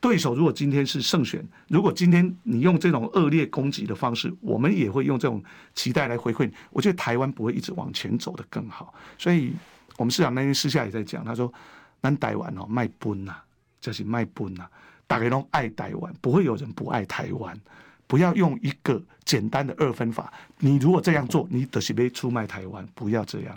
[0.00, 0.32] 对手。
[0.32, 5.42] 如果今天是胜选，如果今天你用这种恶劣攻击的方式，我们也会用这种
[5.74, 6.48] 期待来回馈。
[6.70, 8.94] 我觉得台湾不会一直往前走的更好。
[9.18, 9.52] 所以，
[9.96, 11.52] 我们市长那天私下也在讲，他说
[12.00, 13.34] ：“咱台湾哦，卖奔呐，
[13.80, 14.64] 就是卖奔呐，
[15.08, 17.60] 大家都爱台湾，不会有人不爱台湾。
[18.06, 20.32] 不要用一个简单的二分法。
[20.60, 22.86] 你如果这样做，你得是被出卖台湾。
[22.94, 23.54] 不要这样。”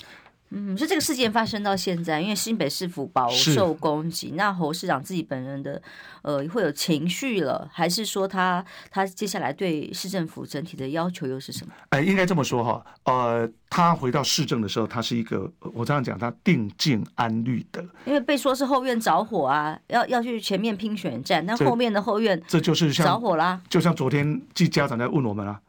[0.53, 5.81] 嗯，所以这个事件发生到现在，因为新北市府饱受攻击，那侯市长自己本人的
[6.23, 11.71] 呃会有情绪了，还是说他他接下来对市政府整体的要求又是什么？
[11.91, 25.61] 哎，应该这么说哈，呃，他回到市政的时候，他是一个我这样讲，他定静安虑的，因为被说是后院着火啊，要要去前面拼选战，那后面的后院这就是像着火啦，就像昨天记家长在问我们啊，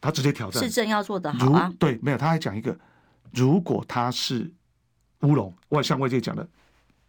[0.00, 2.78] 他直接挑战市政要做的好啊，对，没有，他还讲一个。
[3.34, 4.50] 如果他是
[5.20, 6.46] 乌龙，外向外界讲的，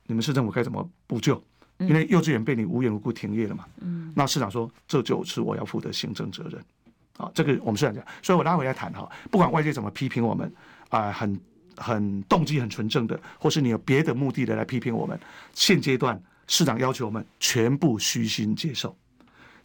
[0.07, 1.41] 你们市政府该怎么补救？
[1.77, 3.65] 因为幼稚园被你无缘无故停业了嘛。
[3.81, 6.63] 嗯，那市长说，这就是我要负的行政责任。
[7.17, 10.51] 啊，这个我们市长讲，所以我拉回来谈哈，不管外界怎么批评我们，
[10.89, 11.39] 啊，很
[11.75, 15.19] 很动机很纯正的，或是你有别的目的的来批评我们，
[15.53, 18.95] 现阶段市长要求我们全部虚心接受，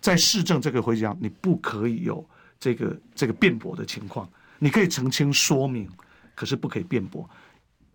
[0.01, 2.25] 在市政这个会议上，你不可以有
[2.59, 5.89] 这个这个辩驳的情况，你可以澄清说明。
[6.41, 7.29] 可是不可以辩驳，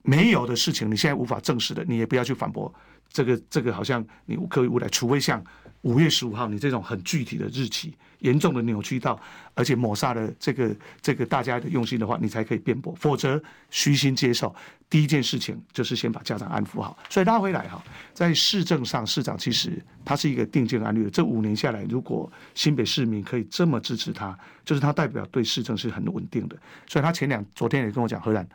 [0.06, 2.74] 没有的事情你现在无法证实的，你也不要去反驳。
[3.10, 5.44] 这个这个好像你无可以无来，除非像
[5.82, 9.18] 五月十五号你这种很具体的日期，严重的扭曲到，
[9.54, 12.94] 而且抹杀了这个这个大家的用心的话，你才可以辩驳。
[12.96, 14.54] 否则虚心接受，
[14.90, 16.98] 第一件事情就是先把家长安抚好。
[17.10, 17.82] 所以拉回来哈，
[18.14, 21.10] 在市政上，市长其实他是一个定静安虑的。
[21.10, 26.58] 这五年下来，如果新北市民可以这么支持他，就是他代表对市政是很稳定的。
[26.88, 28.46] 所以他前两昨天也跟我讲，荷兰。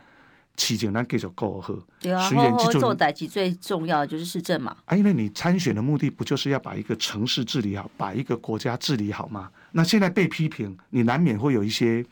[0.57, 4.77] 期间咱继续过好，对啊，好好做代志最重要的就是市政嘛。
[4.85, 9.51] 啊，因为你参选的目的不就是要把一个城市治理好，把一个国家治理好吗？
[9.73, 12.05] 那现在被批评，你难免会有一些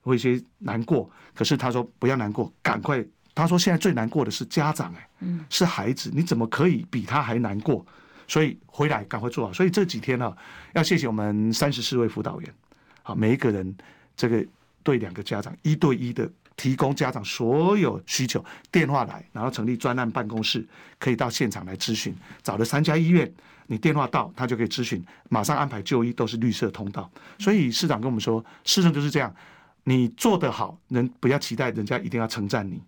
[0.00, 1.08] 会一些难过。
[1.32, 3.04] 可是他说不要难过，赶快。
[3.34, 7.86] 他说现在最难过的是家长，哎，嗯，是孩子，你怎么可以比他还难过？
[8.26, 9.52] 所以回来赶快做好。
[9.52, 10.36] 所以这几天呢，
[10.74, 12.54] 要谢谢我们三十四位辅导员，
[13.02, 13.74] 好，每一个人
[14.16, 14.44] 这个
[14.82, 16.28] 对两个家长一对一的。
[16.62, 20.64] 提供家长所有需求，电话来，然后成立专案办公室，
[20.96, 22.14] 可以到现场来咨询。
[22.40, 23.28] 找了三家医院，
[23.66, 27.10] 你电话到，他就可以咨询，马上安排就医，都是绿色通道。
[27.36, 29.34] 所以市长跟我们说，市政就是这样，
[29.82, 32.80] 你做得好，人不要期待人家一定要称赞你，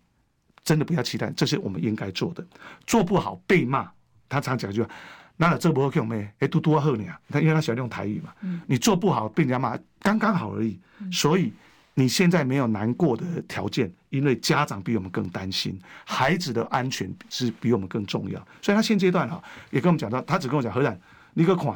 [0.62, 2.46] 真的不要期待，这是我们应该做的。
[2.86, 3.90] 做不好被骂，
[4.28, 4.88] 他常讲一句话，
[5.36, 6.32] 那这不会用咩？
[6.38, 8.32] 哎，嘟嘟好你啊，他因为他喜欢用台语嘛，
[8.68, 10.78] 你做不好被人家骂，刚刚好而已，
[11.10, 11.52] 所以。
[11.94, 18.38] 你现在没有难过的条件，因为家长比我们更担心，孩子的安全是比我们更重要。
[18.60, 20.98] 所以他现阶段哈也跟我们讲到，他只跟我讲，何然
[21.34, 21.72] 你个看，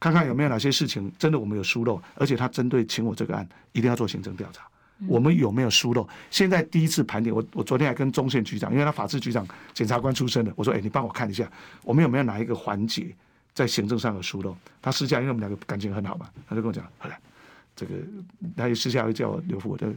[0.00, 4.66] 看看有没有哪些事情真的我们有疏漏，而且他针对请我这个案一定要做行政调查，
[5.06, 6.08] 我们有没有疏漏？
[6.28, 11.48] 现在第一次盘点，我我昨天还跟中线局长，因为他法制局长检察官出身的，我说，哎，你帮我看一下，
[11.84, 13.14] 我们有没有哪一个环节
[13.54, 14.56] 在行政上有疏漏？
[14.80, 17.16] 他私下，因为我们两个感情很好嘛，他就跟我讲，好了，
[17.74, 17.94] 这个
[18.56, 19.92] 他也私下会叫我留副，我的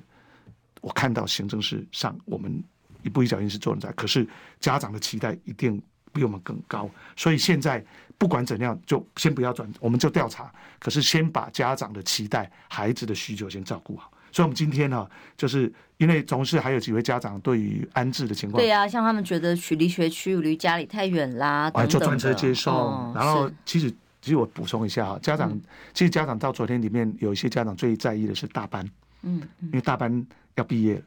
[0.82, 2.63] 我看到行政事上我们
[3.03, 4.28] 一步一脚印是做人在，可是
[4.59, 5.82] 家长的期待一定
[6.13, 7.84] 比我们更高，所以现在
[8.17, 10.51] 不管怎样，就先不要转，我们就调查。
[10.80, 14.11] 可是先把家长的期待、孩子的需求先照顾好。
[14.32, 22.73] 所以，我们今天呢，就是因为总是还有几位家长对于安置的情况，对呀、啊，像他们觉得距离学区离家里太远啦，等等坐专车接送。
[22.73, 23.93] 哦、然后，其实
[24.26, 25.61] 其实我补充一下哈，家长、嗯、
[25.93, 28.84] 其实家长到昨天里面有一些家长最在意的是大班，
[29.21, 31.01] 嗯，因为大班要毕业。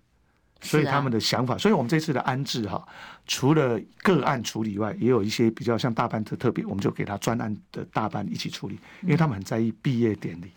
[0.60, 2.84] 所以他们的想法，所以我们这次的安置哈，
[3.28, 10.50] 除了个案处理以外，也有一些比较像大班的特别，我们就给他专案的大班一起处理，因为他们很在意毕业典礼。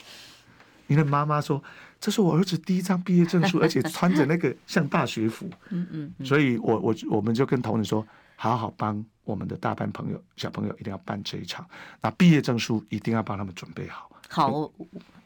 [0.87, 1.63] 你的妈妈说，
[1.99, 5.47] 这是我儿子第一张毕业证书， 而且穿着那个像大学服。
[5.69, 6.25] 嗯嗯。
[6.25, 8.03] 所以我我我们就跟同仁说，
[8.41, 11.63] 好好帮我们的大班朋友小朋友一定要办这一场，
[12.01, 14.09] 那毕业证书一定要帮他们准备好。
[14.27, 14.71] 好。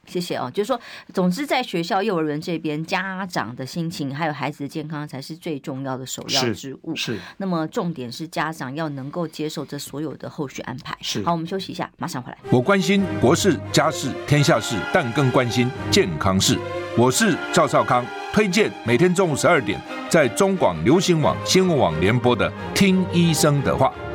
[0.08, 0.80] 谢谢哦，就是说，
[1.14, 6.96] 总之在学校、幼儿园这边，家长的心情还有孩子的健康才是最重要的首要之务。
[6.96, 7.16] 是。
[7.16, 10.96] 是那么重点是家长要能够接受这所有的后续安排。
[11.02, 11.24] 是。
[11.24, 12.38] 好，我们休息一下，马上回来。
[12.50, 16.58] 我关心国事、家事、天下事，但更关心健康事。
[16.98, 19.80] 我是赵少康，推荐每天中午十二点
[20.10, 23.88] 在中广流行网、新闻网联播的《听医生的话》。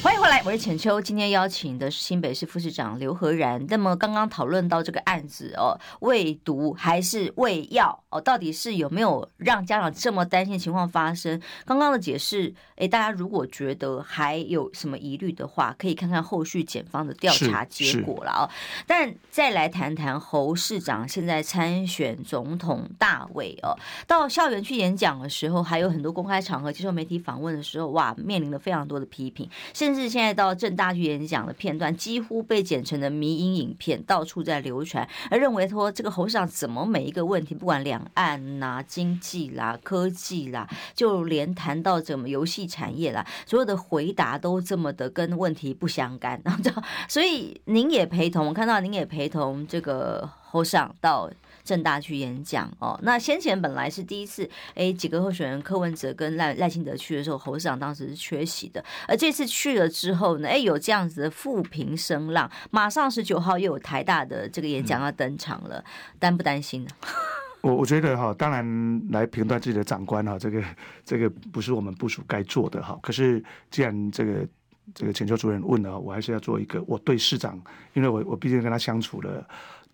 [0.00, 1.00] 欢迎回来，我是浅秋。
[1.00, 3.66] 今天邀请的是新北市副市长刘和然。
[3.68, 11.40] 那么刚刚讨论到这个案子哦，喂毒还是喂药哦，到底是有没有让家长这么担心的情况发生？
[11.64, 18.48] 刚刚的解释，哎，大家如果觉得还有什么疑虑的话，可以看看后续检方的调查结果了哦。
[18.86, 23.76] 但再来谈谈侯市长现在参选总统大位哦，
[24.06, 29.50] 到校园去演讲的时候，还有很多公开场合接受媒体访问的时候，哇，面临了非常多的批评，
[29.88, 46.38] 甚至现在到政大去演讲的片段，几乎被剪成了迷因影片，到处在流传，而认为说这个侯市长怎么每一个问题，不管两岸呐、啊、经济啦、科技啦，就连谈到怎么游戏产业啦，所有的回答都这么的跟问题不相干。
[46.44, 51.30] 然后，所以您也陪同，我看到您也陪同这个侯市长到。
[51.68, 65.84] 政大去演讲哦，那先前本来是第一次，哎，几个候选人柯文哲跟赖赖清德去的时候，侯市长当时是缺席的，而这次去了之后呢，哎，有这样子的负评声浪，马上十九号又有台大的这个演讲要登场了，
[66.18, 66.90] 担不担心呢？
[67.60, 70.64] 我我觉得哈，当然来评断自己的长官哈，这个
[71.04, 72.98] 这个不是我们部署该做的哈。
[73.02, 74.46] 可是既然这个
[74.94, 77.60] 这个浅秋主任问了，我还是要做一个我对市长，
[77.92, 79.46] 因为我我毕竟跟他相处了。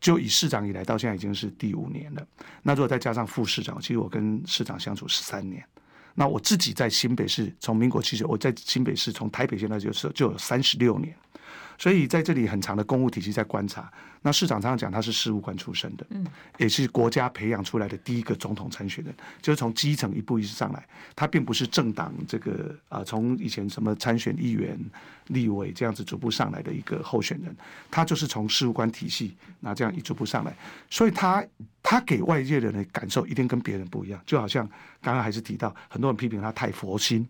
[0.04, 2.26] 就以市长以来到现在已经是第五年了，
[2.62, 5.64] 那如果再加上副市长，其实我跟市长相处十三年。
[6.14, 11.16] 那我自己在新北市，从民国七十，我在新北市从台北现在就是就有三十六年。
[11.78, 13.90] 所以在这里很长的公务体系在观察，
[14.22, 24.78] 那市长常常讲他是事务官出身的，嗯，也是国家培养出来的第一个总统参选人，就是从基层一步一步上来，他并不是政党这个啊，从以前什么参选议员、
[25.28, 27.54] 立委这样子逐步上来的一个候选人，
[27.90, 30.54] 他就是从事务官体系那这样一逐步上来，
[30.88, 31.44] 所以他
[31.82, 34.66] 他给外界人的感受一定跟别人不一样，就好像
[35.02, 37.26] 刚刚还是提到很多人批评他太佛心。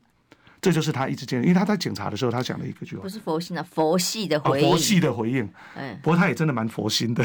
[0.65, 5.47] 这就是他一直坚持，因为他在检查的时候，他讲了一个句话，不是佛心的、啊、佛系的回应，哦、佛系的回应。
[5.77, 7.23] 哎，不过他也真的蛮佛心的，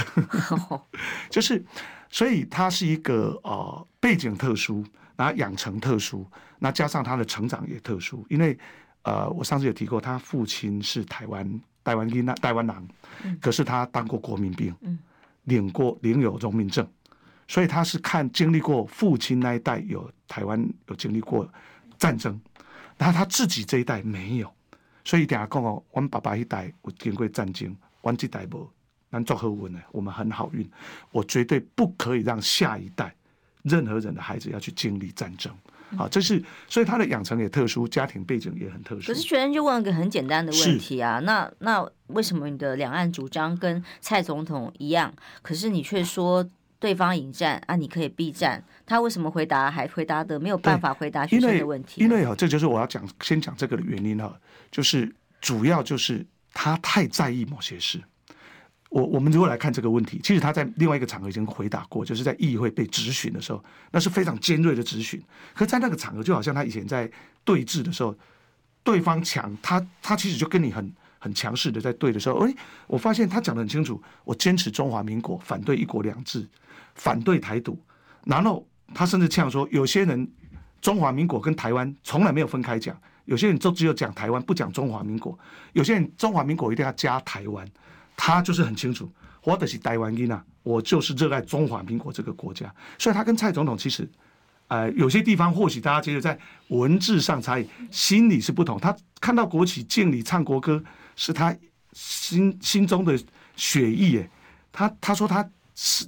[1.31, 1.63] 就是，
[2.09, 4.83] 所以他是一个呃背景特殊，
[5.15, 6.25] 然后养成特殊，
[6.59, 8.57] 那加上他的成长也特殊，因为
[9.03, 12.85] 呃，我上次有提过，他父亲是台湾台湾兵、台湾狼，
[13.39, 14.75] 可是他当过国民兵，
[15.45, 16.85] 领过领有荣民证，
[17.47, 21.47] 所以他是看经历过父亲那一代有台湾有经历过
[21.97, 22.37] 战争。
[22.99, 24.53] 然后他自己这一代没有，
[25.05, 28.69] 所以等下讲哦，我们爸爸一代有经过战争，我这代无，
[29.09, 30.69] 咱做好运呢，我们很好运。
[31.11, 33.15] 我绝对不可以让下一代
[33.63, 35.51] 任何人的孩子要去经历战争。
[35.97, 39.07] 好，这是所以他的养成也特殊，家庭背景也很特殊。
[39.07, 46.47] 可是学生就问了个很简单的问题啊，那那为什么你的两岸主张跟蔡总统一样，可是你却说
[46.79, 48.63] 对方引战啊，你可以避战？
[48.85, 52.01] 他为什么回答还回答的没有办法回答学生的问题？
[52.01, 54.33] 因为哈，这就是我要讲先讲这个的原因哈，
[54.71, 58.01] 就是主要就是他太在意某些事。
[58.89, 65.21] 我我们如果来看这个问题，其实他在另外一个场合已经回答过，就是在议会被质询的时候，那是非常尖锐的质询。
[65.53, 67.07] 可在那个场合，就好像他以前在
[67.43, 68.15] 对峙的时候，
[68.83, 72.53] 对方强，他他其实就跟你很很强势的在对的时候，哎，
[72.87, 76.47] 我发现他讲得很清楚，我坚持中华民国，反对一国两制，
[76.95, 77.77] 反对台独。
[78.25, 80.27] 然后他甚至呛说，有些人
[80.81, 85.37] 中华民国跟台湾从来没有分开讲，有些人就只有讲台湾，不讲中华民国，
[85.73, 87.67] 有些人中华民国一定要加台湾。
[88.21, 89.09] 他就是很清楚，
[89.43, 92.69] 我的是台湾人啊，我就是热爱中华民国这个国家。
[92.97, 94.05] 所以，他跟蔡总统其实，
[94.67, 98.77] 呃，有些地方或许大家觉得在文字上差异，心里是不同。
[98.77, 100.83] 他看到国旗敬礼唱国歌，
[101.19, 101.53] 是他
[101.91, 103.19] 心心中的
[103.57, 104.29] 血意耶。
[104.71, 105.47] 他他说他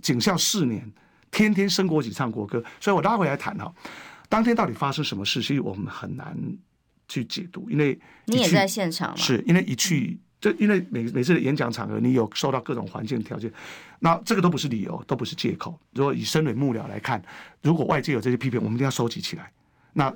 [0.01, 0.89] 警校四年，
[1.29, 2.63] 天天升国旗唱国歌。
[2.79, 3.73] 所以我拉回来谈哈，
[4.29, 6.37] 当天到底发生什么事，其实我们很难
[7.09, 10.17] 去解读，因为你也在现场嘛，是因为一去。
[10.39, 13.53] 就因为每每次的演讲场合，你有受到各种环境条件，
[13.99, 15.79] 那这个都不是理由，都不是借口。
[15.93, 17.23] 如果以身为幕僚来看，
[17.61, 19.51] 如果外界有这些批评，我们一定要收集起来，
[19.93, 20.11] 那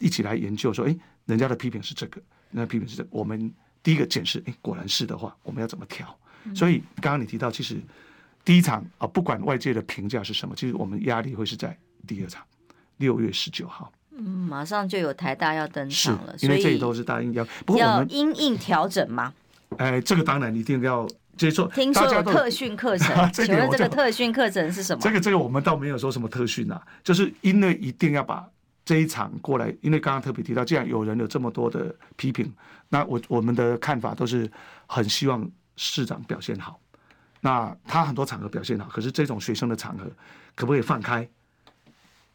[0.00, 0.96] 一起来研究说，哎，
[1.26, 2.20] 人家的批评是这个，
[2.50, 6.06] 那批评是这个，我们第一个检视，哎，果然是的话，我们要怎么调？
[6.54, 7.76] 所以刚刚你提到，其实
[8.44, 11.76] 第一场啊，不管外界的评价是什么，其实我们压力会是在
[12.06, 12.42] 第二场，
[12.98, 13.92] 六月十九号。
[14.12, 19.32] 嗯，马上就有台大要登场了，因为这里都是大应要，不过要因应调整嘛。
[19.76, 21.06] 哎，这个当然一定要
[21.36, 21.68] 接受。
[21.68, 25.00] 听说有特训课程， 请问这个特训课程是什么？
[25.00, 28.44] 这个这个我们倒没有说什么特训啊，就是因为一定要把
[28.88, 32.50] 这一场过来，因为刚刚特别提到，既然有人有这么多的批评，
[32.88, 34.50] 那我我们的看法都是
[34.86, 36.80] 很希望市长表现好。
[37.42, 40.10] 那他很多场合表现好，可是这种学生的场合
[40.54, 41.28] 可不可以放开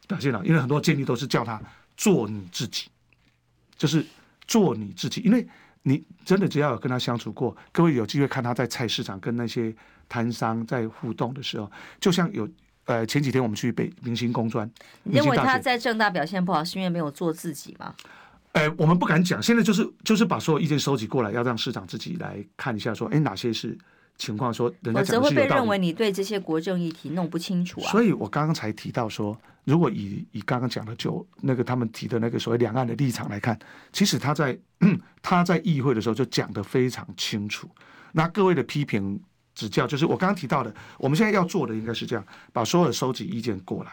[0.06, 0.44] 表现好？
[0.44, 1.60] 因为很多建议都是叫他
[1.96, 2.88] 做你自己，
[3.76, 4.06] 就是
[4.46, 5.44] 做你自己，因为。
[5.86, 9.70] 你真的只要有跟他相处过，各位有机会看他在菜市场跟那些
[10.08, 12.48] 摊商在互动的时候，就像有
[12.84, 14.68] 呃前几天我们去北明星工专，
[15.02, 17.94] 你认为他在正大表现不好是因为没有做自己吗？
[18.52, 23.76] 呃，我们不敢讲，现在就是就是把所有意见收集过来，要让市长自己来看一下，说哎哪些是
[24.16, 25.26] 情况，说人家讲的是有道理。
[25.26, 27.90] 否则会被认为你对这些国政议题弄不清楚啊。
[27.90, 33.58] 所以我刚刚才提到说，如果以以刚刚讲的就那个他们提的那个所谓两岸的立场来看，
[33.92, 34.58] 其实他在。
[35.22, 37.66] 他在议会的时候就讲的非常清楚。
[38.12, 39.18] 那各位的批评
[39.54, 43.92] 指教，就是我刚刚提到的，我们现在要做的应该是这样：把所有的收集意见过来，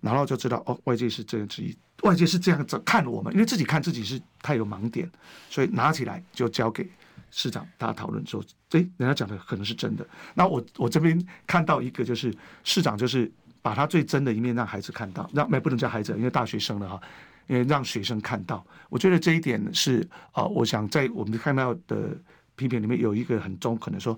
[0.00, 5.10] 然后就知道哦，外界是这样之一，外界是这样子看我们，因为自己看自己是太有盲点，
[5.48, 6.88] 所以拿起来就交给
[7.30, 10.06] 市长大家讨论说，诶，人家讲的可能是真的。
[10.34, 12.34] 那我我这边看到一个就是
[12.64, 13.30] 市长就是
[13.62, 17.00] 把他最真的一面让孩子看到，让没不能叫孩子，因为大学生了哈。
[17.46, 22.16] 因为让学生看到，我觉得这一点是啊，我想在我们看到的
[22.54, 24.16] 批评里面有一个很中肯的说，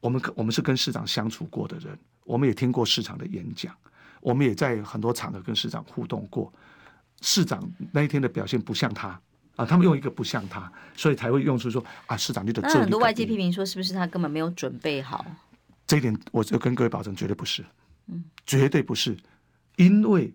[0.00, 3.74] 我们我们是跟市长相处过的人，我们也听过市长的演讲，
[4.20, 6.52] 我们也在很多场合跟市长互动过，
[7.20, 9.20] 市长那一天的表现不像他
[9.56, 12.62] 啊，他们用一个不像他，所以才会用出说啊，市长就得。
[12.62, 15.24] 那很多外界批评说，是不是他根本没有准备好？
[15.86, 17.64] 这一点我就跟各位保证，绝对不是，
[18.06, 19.16] 嗯，绝对不是，
[19.76, 20.32] 因为。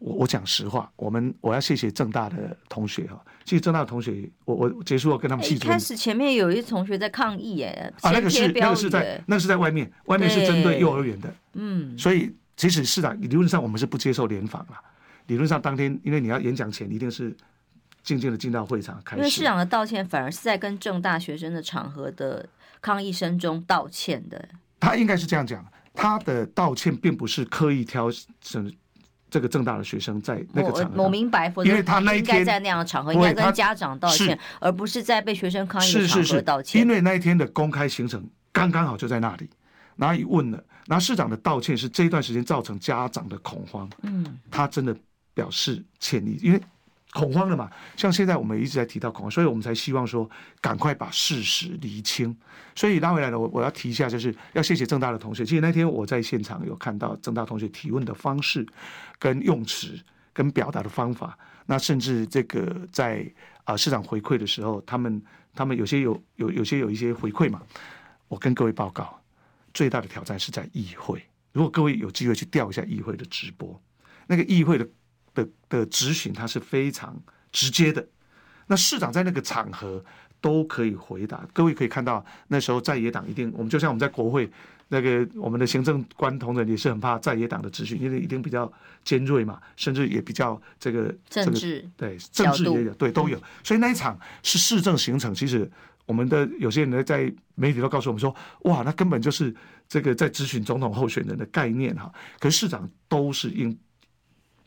[0.00, 3.22] 我我讲实话，我们我要谢谢正大的同学哈。
[3.44, 5.46] 其实正大的同学，我我结束了跟他们。
[5.46, 11.32] 一开始前面有一同学在抗议哎，啊，那个是那个是在那个是在外面，外面是针对幼儿园的。
[11.52, 14.80] 嗯，所以即使市长理论上我们是不接受联访了。
[15.26, 17.36] 理论上当天，因为你要演讲前，一定是
[18.02, 19.20] 静静的进到会场开始。
[19.20, 22.48] 因为市长的道歉反而是在跟正大学生的场合的
[22.80, 24.48] 抗议声中道歉的。
[24.78, 28.72] 他应该是这样讲，他的道歉并不是刻意挑什。
[29.30, 36.82] 这个正大的学生在那个场合，我明白，因为他那一天在那样的场合应该跟家长道歉，而不是在被学生抗议的场合道歉。
[36.82, 39.48] 因为那一天的公开行程刚刚好就在那里，
[39.96, 44.94] 然后一问了，然后市长的道歉是这一段时间造成家长的恐慌，嗯，他真的
[45.32, 46.60] 表示歉意，因为。
[47.12, 47.68] 恐慌了嘛？
[47.96, 52.32] 像现在我们一直在提到恐慌，所以我们才希望说赶快把事实厘清。
[52.76, 55.44] 所以拉回来了，我我要提一下，就是要谢谢正大的同学。
[55.44, 58.64] 其实那天我在现场有看到正大同学提问的方式、
[59.20, 59.96] 跟用词、
[60.32, 61.38] 跟表达的方法。
[61.66, 63.24] 那甚至这个在
[63.62, 65.22] 啊市长回馈的时候，他们
[65.54, 67.62] 他们有些有有有些有一些回馈嘛。
[68.26, 69.22] 我跟各位报告，
[69.72, 71.22] 最大的挑战是在议会。
[71.52, 73.80] 如果各位有机会去调一下议会的直播，
[74.26, 74.88] 那个议会的。
[75.32, 77.16] 的的质询，它是非常
[77.52, 78.04] 直接的。
[78.66, 80.04] 那市长在那个场合
[80.40, 81.46] 都可以回答。
[81.52, 84.50] 各位可以看到，那时候在野党一定，我们就像我们在国会
[84.92, 88.70] 那个我们的行政官同仁也是很怕在野党的质询，因为一定比较
[89.04, 93.40] 尖锐嘛，甚至也比较这个政治、这个、对政治也有对都有。
[93.62, 95.70] 所以那一场是市政行程，其实
[96.06, 99.54] 我们的有些人呢在媒体都告诉我们说，哇，那根本就是
[99.88, 102.12] 这个在咨询总统候选人的概念哈。
[102.40, 103.78] 可是市长都是应，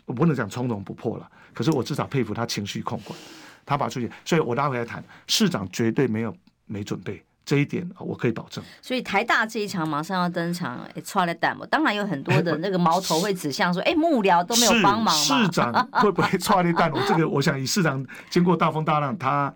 [0.05, 3.19] 我不能讲从容不迫了，可是我至少佩服他情绪控管。
[3.65, 8.63] 他把出去，所以我拉回来谈，市长绝对没有没准备这一点，我可以保证。
[8.81, 15.13] 所以台大这一场马上要登场，哎，出来蛋，当然有很多的那个矛头会指向说，哎，幕僚都没有帮忙。
[15.13, 16.91] 市长 会不会出来蛋？
[16.91, 19.53] 我这个，我想以市长经过大风大浪，他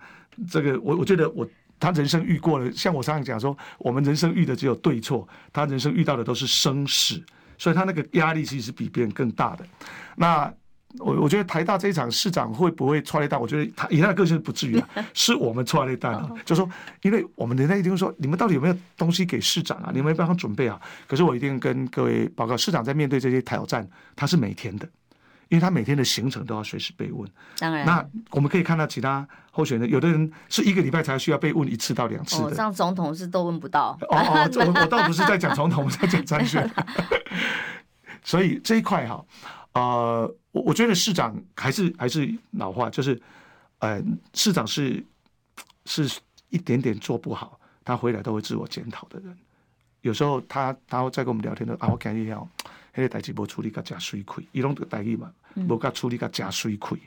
[0.49, 1.47] 这个，我我觉得我
[1.79, 7.23] 他人生遇过了，像我上次讲说，我们人生遇的只有对错，他人生遇到的都是生死，
[7.57, 9.65] 所以他那个压力其实是比别人更大的。
[10.15, 10.53] 那。
[10.99, 13.39] 我我觉得台大这一场市长会不会踹雷弹？
[13.39, 16.29] 我觉得他以他的个性不至于啊， 是我们踹雷弹啊。
[16.45, 16.69] 就说，
[17.01, 19.89] 因为我们人家一定会说，你们到底有没有东西给市长啊？
[19.93, 20.79] 你们有没有办法准备啊？
[21.07, 24.87] 可是我一定跟各位报告，市长在面对这些挑战，他是每天的，
[25.49, 27.29] 因为他每天的行程都要随时被问。
[27.59, 32.51] 当然，那我们可以看到其他候选人，有的人是一个礼拜才需要被问一次到两次的。
[32.51, 33.97] 这样总统是都问不到。
[34.09, 36.69] 哦哦，我我倒不是在讲总统，我在讲参选。
[38.23, 39.23] 所以这一块哈。
[39.77, 43.21] 呃，我我觉得市长还是还是老话，就是，
[43.77, 44.01] 呃，
[44.33, 45.03] 市长是
[45.85, 46.19] 是
[46.49, 49.37] 一点点做不好，他回来都会自我检讨的人。
[50.01, 52.47] 有时候他他会在跟我们聊天的啊，我感觉要
[52.95, 56.97] 那个代志没处理个加水亏，一拢的代志嘛，没个处理个加水亏，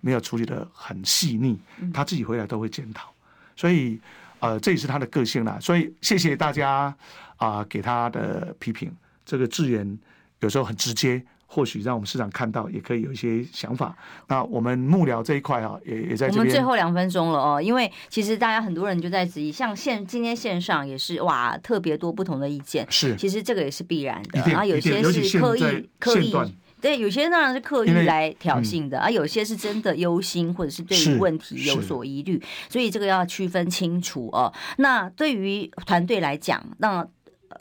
[0.00, 1.58] 没有处理的很细腻，
[1.92, 3.12] 他自己回来都会检讨。
[3.56, 3.98] 所以
[4.38, 5.58] 呃，这也是他的个性啦。
[5.60, 6.94] 所以谢谢大家
[7.36, 8.94] 啊、呃，给他的批评，
[9.24, 9.98] 这个字眼
[10.40, 11.24] 有时候很直接。
[11.54, 13.94] 或许让我们市长看到，也可以有一些想法。
[14.28, 16.38] 那我们幕僚这一块啊，也也在这边。
[16.38, 22.86] 我们最后两分钟了哦，因为其实大家很多人就在质疑，像线今天线上也是哇，特别多不同的意见。
[22.88, 24.40] 是，其实这个也是必然的。
[24.46, 26.34] 然后有些是刻意刻意，
[26.80, 34.50] 对，有些当然是刻意来挑衅的，而有些是真的忧心或者是对于问题有所疑虑，所以这个要区分清楚哦。
[34.78, 37.06] 那对于团队来讲，那。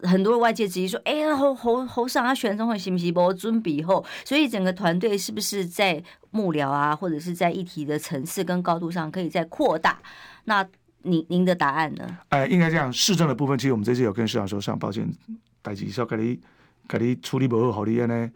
[0.04, 3.14] 很多外界质疑说：“哎呀，侯侯侯尚他选总统行不行？
[3.14, 10.00] 不准备后，所以整个团队是不是在幕僚啊，或者是在议题的层次跟高度上可以再扩大？
[10.46, 10.66] 那
[11.04, 15.08] 您您的答案呢？”呃，应该这样，市政的部分，其实我们这次有跟市长说，上抱歉，
[15.62, 16.40] 代志说给你
[16.88, 18.32] 给你处理不好，好的呢，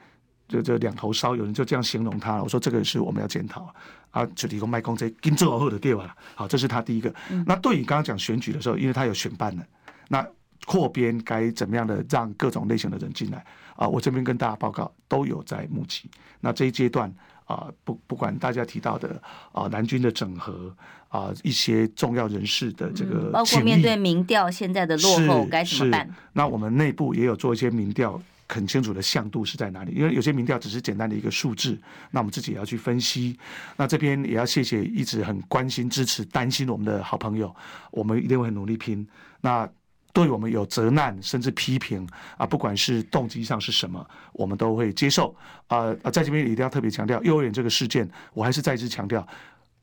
[0.47, 2.43] 就就两头烧，有人就这样形容他了。
[2.43, 3.73] 我说这个是我们要检讨
[4.11, 6.15] 啊，就提供卖公这跟做好的对吧？
[6.35, 7.13] 好，这是他第一个。
[7.29, 9.65] 嗯、那对于刚刚讲选举的时候，因为他有选办的，
[10.07, 10.25] 那。
[10.65, 13.45] 扩编该怎么样的让各种类型的人进来
[13.75, 13.87] 啊？
[13.87, 16.09] 我这边跟大家报告都有在募集。
[16.39, 17.13] 那这一阶段
[17.45, 20.75] 啊，不不管大家提到的啊蓝军的整合
[21.09, 26.09] 啊，一些重要人士的这个、嗯，包括面对民调现在的落后该怎么办？
[26.33, 29.91] 那我们内部也有做一些民调，很清楚的向度是在哪里？
[29.93, 31.77] 因为有些民调只是简单的一个数字，
[32.09, 33.37] 那我们自己也要去分析。
[33.77, 37.55] 那这边也要谢谢一直很关心、支持、担心我们的好朋友，
[37.91, 39.07] 我们一定会很努力拼。
[39.41, 39.69] 那。
[40.15, 42.07] 对我们有责难甚至批评
[42.37, 45.35] 啊，不管是动机上是什么，我们都会接受。
[45.67, 49.27] 啊啊，在这边一定要特别强调，幼儿园这个事件，我还是再次强调，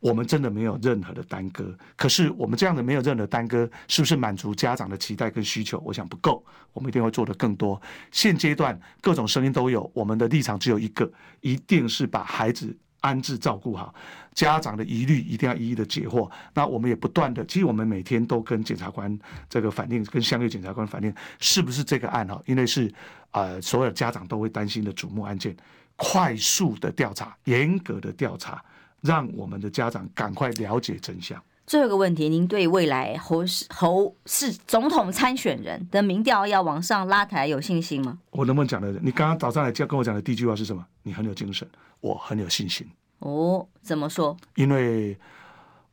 [0.00, 1.76] 我们真的没有任何的耽搁。
[1.98, 5.78] 可是我们这样的没有任何耽搁，是不是满足家长的期待跟需求？
[5.84, 7.78] 我想不够，我们一定会做得更多。
[8.10, 11.12] 现阶段各种声音都有，我们的立场只有一个，
[11.42, 12.74] 一定是把孩子。
[13.02, 13.94] 安置照顾好
[14.32, 16.30] 家长的疑虑，一定要一一的解惑。
[16.54, 19.16] 那我们也不断的，其实我们每天都跟检察官
[19.50, 22.42] 这个反映，跟相对检察官反映，是不是这个案哈？
[22.46, 22.90] 因为是
[23.32, 25.54] 呃，所有家长都会担心的瞩目案件，
[25.96, 28.64] 快速的调查，严格的调查，
[29.02, 31.42] 让我们的家长赶快了解真相。
[31.72, 38.18] 最后一个问题，您对未来侯市侯市总统参选人的民调要往上拉抬有信心吗？
[38.30, 38.92] 我能不能讲的？
[39.00, 40.84] 你刚刚早上来跟我讲的第一句话是什么？
[41.02, 41.66] 你很有精神。
[42.02, 42.86] 我很有信心
[43.20, 44.36] 哦，怎么说？
[44.56, 45.16] 因为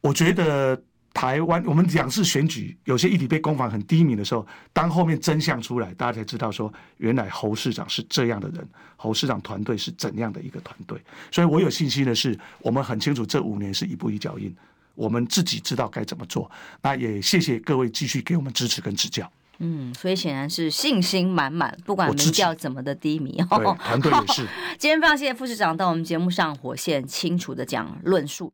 [0.01, 0.77] 我觉得
[1.13, 8.67] 台湾我们两次选举有些议题被攻防很低迷的时候，当后面真相出来，大家才知道说，原来侯市长是这样的人，
[8.97, 11.01] 侯市长团队是怎样的一个团队。
[11.31, 14.53] 所以我有信心的是，我们很清楚这五年是一步一脚印，
[14.99, 16.51] 我们自己知道该怎么做。
[16.81, 19.31] 那也谢谢各位继续给我们支持跟指教。
[19.59, 23.75] 嗯，所以显然是信心满满，不管民调怎么的低迷哦。
[23.79, 24.47] 团队也是。
[24.77, 28.51] 今天非常谢谢副市长到我们节目上火线清楚的讲论述。